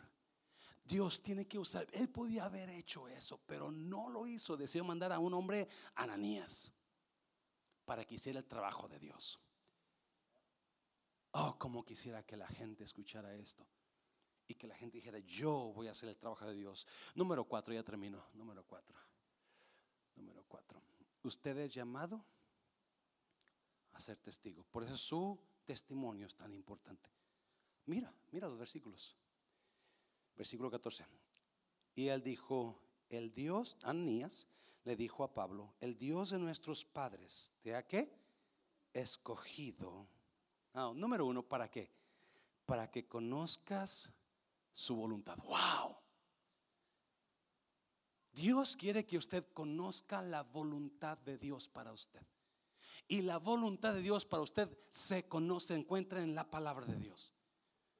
[0.86, 1.86] Dios tiene que usar.
[1.92, 4.56] Él podía haber hecho eso, pero no lo hizo.
[4.56, 6.72] Decidió mandar a un hombre, Ananías,
[7.84, 9.42] para que hiciera el trabajo de Dios.
[11.32, 13.68] Oh, como quisiera que la gente escuchara esto
[14.50, 16.88] y que la gente dijera, yo voy a hacer el trabajo de Dios.
[17.14, 18.26] Número cuatro, ya termino.
[18.34, 18.98] Número cuatro.
[20.16, 20.82] Número cuatro.
[21.22, 22.26] Usted es llamado
[23.94, 24.66] a ser testigo.
[24.72, 27.12] Por eso su testimonio es tan importante.
[27.86, 29.16] Mira, mira los versículos.
[30.36, 31.06] Versículo 14.
[31.96, 32.82] Y él dijo,
[33.12, 34.48] el Dios, Anías,
[34.84, 38.12] le dijo a Pablo, el Dios de nuestros padres, ¿te ha qué?
[38.94, 40.08] Escogido.
[40.74, 41.92] Ah, número uno, ¿para qué?
[42.66, 44.10] Para que conozcas
[44.80, 45.38] su voluntad.
[45.40, 45.98] ¡Wow!
[48.32, 52.26] Dios quiere que usted conozca la voluntad de Dios para usted.
[53.06, 56.96] Y la voluntad de Dios para usted se conoce, se encuentra en la palabra de
[56.96, 57.34] Dios.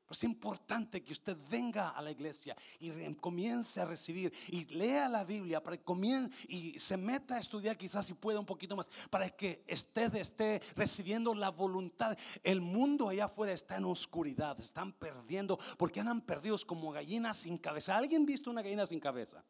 [0.10, 5.24] Es importante que usted venga a la iglesia y comience a recibir y lea la
[5.24, 8.90] Biblia para que comience y se meta a estudiar quizás si pueda un poquito más
[9.12, 12.18] para que usted esté recibiendo la voluntad.
[12.44, 17.60] El mundo allá afuera está en oscuridad, están perdiendo porque andan perdidos como gallinas sin
[17.60, 17.96] cabeza.
[17.96, 19.44] ¿Alguien visto una gallina sin cabeza?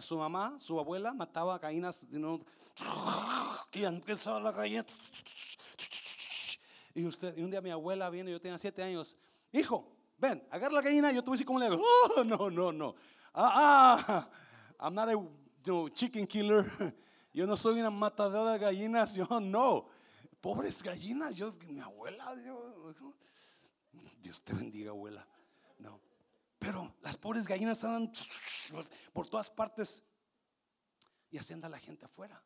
[0.00, 2.44] Su mamá, su abuela mataba gallinas, you
[4.42, 4.84] la gallina.
[6.94, 9.16] Y usted, y un día mi abuela viene, yo tenía siete años,
[9.52, 11.82] hijo, ven, agarra la gallina, yo te voy a decir cómo le hago.
[12.16, 12.94] Oh, no, no, no.
[13.34, 14.30] Ah, ah,
[14.80, 16.64] I'm not a chicken killer.
[17.32, 19.86] Yo no soy una matadora de gallinas, yo no.
[20.40, 22.34] Pobres gallinas, yo, mi abuela,
[24.20, 25.26] Dios te bendiga, abuela.
[25.78, 26.00] No.
[26.58, 28.12] Pero las pobres gallinas andan
[29.12, 30.02] por todas partes
[31.30, 32.42] y así anda la gente afuera.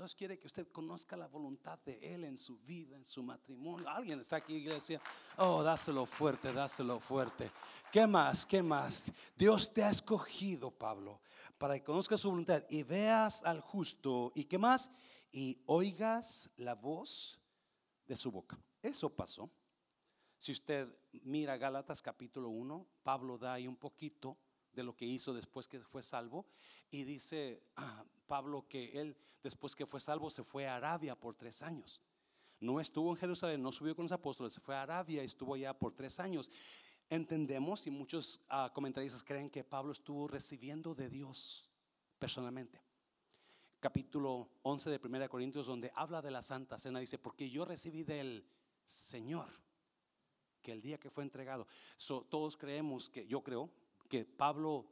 [0.00, 3.86] Dios quiere que usted conozca la voluntad de Él en su vida, en su matrimonio.
[3.86, 4.98] Alguien está aquí, iglesia.
[5.36, 7.50] Oh, dáselo fuerte, dáselo fuerte.
[7.92, 8.46] ¿Qué más?
[8.46, 9.12] ¿Qué más?
[9.36, 11.20] Dios te ha escogido, Pablo,
[11.58, 14.32] para que conozcas su voluntad y veas al justo.
[14.34, 14.90] ¿Y qué más?
[15.32, 17.38] Y oigas la voz
[18.06, 18.58] de su boca.
[18.80, 19.50] Eso pasó.
[20.38, 20.88] Si usted
[21.24, 24.38] mira Gálatas capítulo 1, Pablo da ahí un poquito
[24.72, 26.46] de lo que hizo después que fue salvo
[26.90, 31.34] y dice ah, Pablo que él después que fue salvo se fue a Arabia por
[31.34, 32.00] tres años.
[32.60, 35.54] No estuvo en Jerusalén, no subió con los apóstoles, se fue a Arabia y estuvo
[35.54, 36.50] allá por tres años.
[37.08, 41.70] Entendemos y muchos uh, comentaristas creen que Pablo estuvo recibiendo de Dios
[42.18, 42.80] personalmente.
[43.80, 48.04] Capítulo 11 de 1 Corintios donde habla de la Santa Cena dice, porque yo recibí
[48.04, 48.44] del
[48.84, 49.48] Señor
[50.60, 51.66] que el día que fue entregado.
[52.28, 53.70] todos creemos que, yo creo,
[54.10, 54.86] que Pablo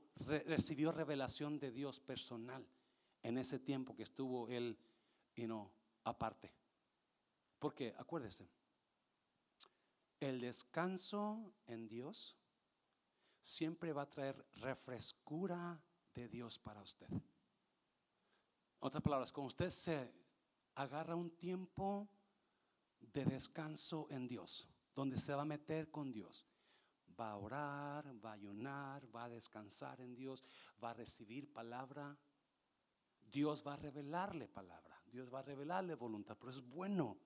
[0.47, 2.65] recibió revelación de Dios personal
[3.23, 4.79] en ese tiempo que estuvo él,
[5.35, 5.73] y no
[6.05, 6.53] aparte.
[7.59, 8.49] Porque acuérdese,
[10.21, 12.37] el descanso en Dios
[13.41, 15.81] siempre va a traer refrescura
[16.15, 17.09] de Dios para usted.
[18.79, 20.13] Otras palabras, cuando usted se
[20.77, 22.09] agarra un tiempo
[23.01, 26.47] de descanso en Dios, donde se va a meter con Dios,
[27.19, 30.45] va a orar, va a ayunar, va a descansar en Dios,
[30.83, 32.17] va a recibir palabra.
[33.31, 37.19] Dios va a revelarle palabra, Dios va a revelarle voluntad, pero es bueno.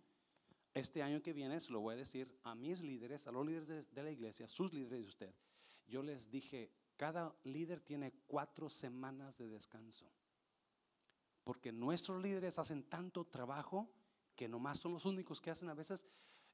[0.74, 3.94] Este año que viene, se lo voy a decir a mis líderes, a los líderes
[3.94, 5.34] de la iglesia, sus líderes de usted.
[5.86, 10.10] Yo les dije, cada líder tiene cuatro semanas de descanso.
[11.44, 13.90] Porque nuestros líderes hacen tanto trabajo
[14.36, 16.06] que nomás son los únicos que hacen a veces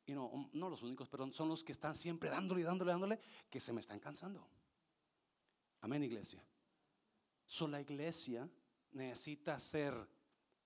[0.09, 3.21] y no, um, no los únicos, pero son los que están siempre dándole, dándole, dándole,
[3.51, 4.49] que se me están cansando.
[5.83, 6.43] Amén, iglesia.
[7.47, 8.49] So la iglesia
[8.93, 9.95] necesita ser,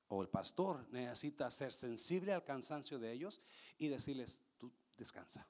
[0.08, 3.42] o el pastor necesita ser sensible al cansancio de ellos
[3.78, 5.46] y decirles, tú descansa.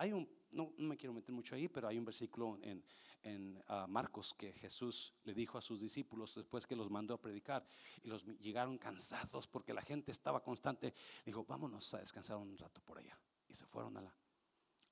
[0.00, 2.82] Hay un, no, me quiero meter mucho ahí, pero hay un versículo en,
[3.22, 7.20] en ah, Marcos que Jesús le dijo a sus discípulos después que los mandó a
[7.20, 7.66] predicar
[8.02, 10.94] y los llegaron cansados porque la gente estaba constante.
[11.26, 13.14] Dijo, vámonos a descansar un rato por allá.
[13.46, 14.16] Y se fueron a la,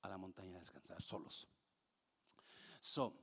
[0.03, 1.47] a la montaña a descansar solos.
[2.79, 3.15] So,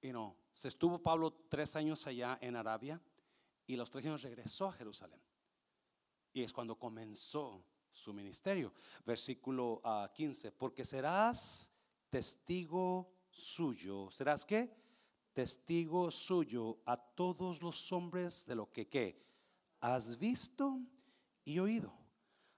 [0.00, 3.00] you know, se estuvo Pablo tres años allá en Arabia
[3.68, 5.20] y los tres años regresó a Jerusalén.
[6.32, 8.72] Y es cuando comenzó su ministerio.
[9.04, 9.80] Versículo
[10.14, 11.70] 15, ah, porque serás
[12.10, 14.10] testigo suyo.
[14.10, 14.74] ¿Serás qué?
[15.32, 19.22] Testigo suyo a todos los hombres de lo que qué
[19.80, 20.80] has visto
[21.44, 21.92] y oído.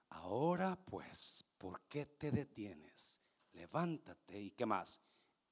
[0.09, 3.21] Ahora pues, ¿por qué te detienes?
[3.53, 5.01] Levántate y qué más?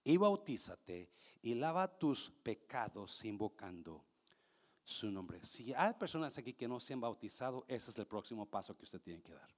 [0.03, 1.11] Y bautízate
[1.41, 4.05] y lava tus pecados invocando
[4.83, 5.43] su nombre.
[5.43, 8.83] Si hay personas aquí que no se han bautizado, ese es el próximo paso que
[8.83, 9.52] usted tiene que dar.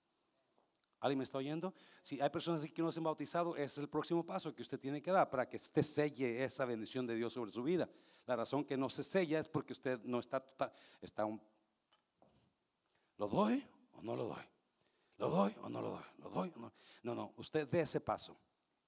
[1.00, 1.74] ¿Alguien me está oyendo?
[2.02, 4.80] Si hay personas que no se han bautizado, ese es el próximo paso que usted
[4.80, 7.89] tiene que dar para que usted selle esa bendición de Dios sobre su vida.
[8.26, 10.72] La razón que no se sella es porque usted no está total,
[11.02, 11.41] está un...
[13.18, 14.43] ¿Lo doy o no lo doy?
[15.18, 16.04] ¿Lo doy o no lo doy?
[16.18, 16.74] ¿Lo doy o no?
[17.04, 18.38] No, no, usted dé ese paso.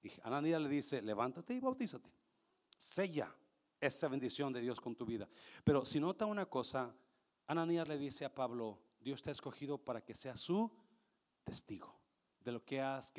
[0.02, 2.10] Y Ananías le dice, levántate y bautízate.
[2.76, 3.34] Sella
[3.80, 5.28] esa bendición de Dios con tu vida.
[5.62, 6.94] Pero si nota una cosa,
[7.46, 10.70] Ananías le dice a Pablo, Dios te ha escogido para que sea su
[11.44, 11.97] testigo
[12.48, 13.12] de lo que has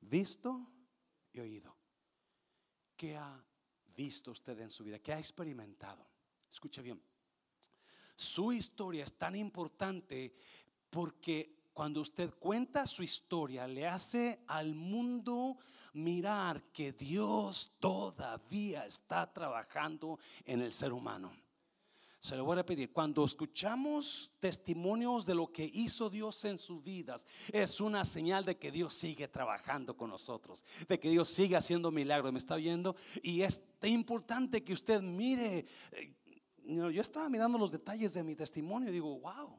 [0.00, 0.70] visto
[1.32, 1.74] y oído.
[2.94, 3.42] ¿Qué ha
[3.96, 4.98] visto usted en su vida?
[4.98, 6.06] ¿Qué ha experimentado?
[6.46, 7.02] Escuche bien.
[8.14, 10.34] Su historia es tan importante
[10.90, 15.56] porque cuando usted cuenta su historia, le hace al mundo
[15.94, 21.32] mirar que Dios todavía está trabajando en el ser humano.
[22.20, 26.82] Se lo voy a repetir, cuando escuchamos testimonios de lo que hizo Dios en sus
[26.82, 31.56] vidas, es una señal de que Dios sigue trabajando con nosotros, de que Dios sigue
[31.56, 32.30] haciendo milagros.
[32.30, 32.94] ¿Me está oyendo?
[33.22, 35.64] Y es importante que usted mire.
[35.92, 36.14] Eh,
[36.66, 39.58] yo estaba mirando los detalles de mi testimonio y digo, wow.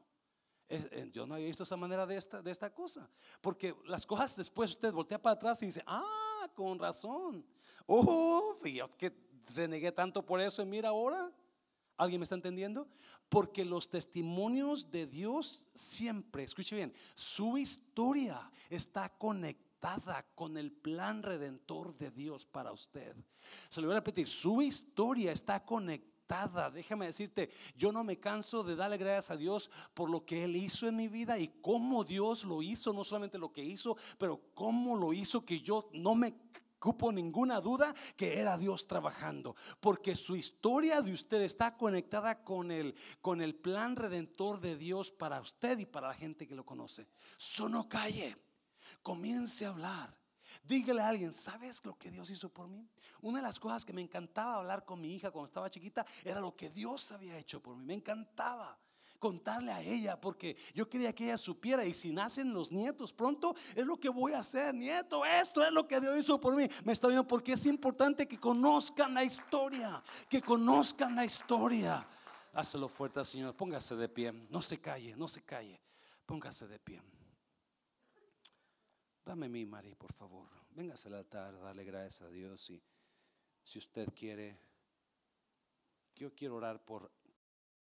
[0.68, 3.10] Eh, yo no había visto esa manera de esta, de esta cosa.
[3.40, 7.44] Porque las cosas después usted voltea para atrás y dice, ah, con razón.
[7.86, 9.12] Oh, que
[9.52, 11.28] renegué tanto por eso y mira ahora.
[12.02, 12.88] ¿Alguien me está entendiendo?
[13.28, 21.22] Porque los testimonios de Dios siempre, escuche bien, su historia está conectada con el plan
[21.22, 23.14] redentor de Dios para usted.
[23.68, 26.70] Se lo voy a repetir, su historia está conectada.
[26.70, 30.56] Déjame decirte, yo no me canso de darle gracias a Dios por lo que Él
[30.56, 34.40] hizo en mi vida y cómo Dios lo hizo, no solamente lo que hizo, pero
[34.54, 36.34] cómo lo hizo que yo no me
[36.82, 42.72] cupo ninguna duda que era Dios trabajando, porque su historia de usted está conectada con
[42.72, 46.66] el, con el plan redentor de Dios para usted y para la gente que lo
[46.66, 47.06] conoce.
[47.36, 48.36] Solo calle,
[49.00, 50.18] comience a hablar.
[50.64, 52.90] Dígale a alguien, ¿sabes lo que Dios hizo por mí?
[53.20, 56.40] Una de las cosas que me encantaba hablar con mi hija cuando estaba chiquita era
[56.40, 57.84] lo que Dios había hecho por mí.
[57.84, 58.76] Me encantaba
[59.22, 63.54] contarle a ella porque yo quería que ella supiera y si nacen los nietos pronto
[63.72, 66.66] es lo que voy a hacer, nieto, esto es lo que Dios hizo por mí.
[66.82, 72.04] Me está viendo porque es importante que conozcan la historia, que conozcan la historia.
[72.52, 73.54] Hácelo fuerte, Señor.
[73.54, 74.32] Póngase de pie.
[74.50, 75.80] No se calle, no se calle.
[76.26, 77.00] Póngase de pie.
[79.24, 80.48] Dame mi María, por favor.
[80.72, 82.68] Véngase al altar, dale gracias a Dios.
[82.70, 82.82] Y
[83.62, 84.58] si usted quiere,
[86.16, 87.08] yo quiero orar por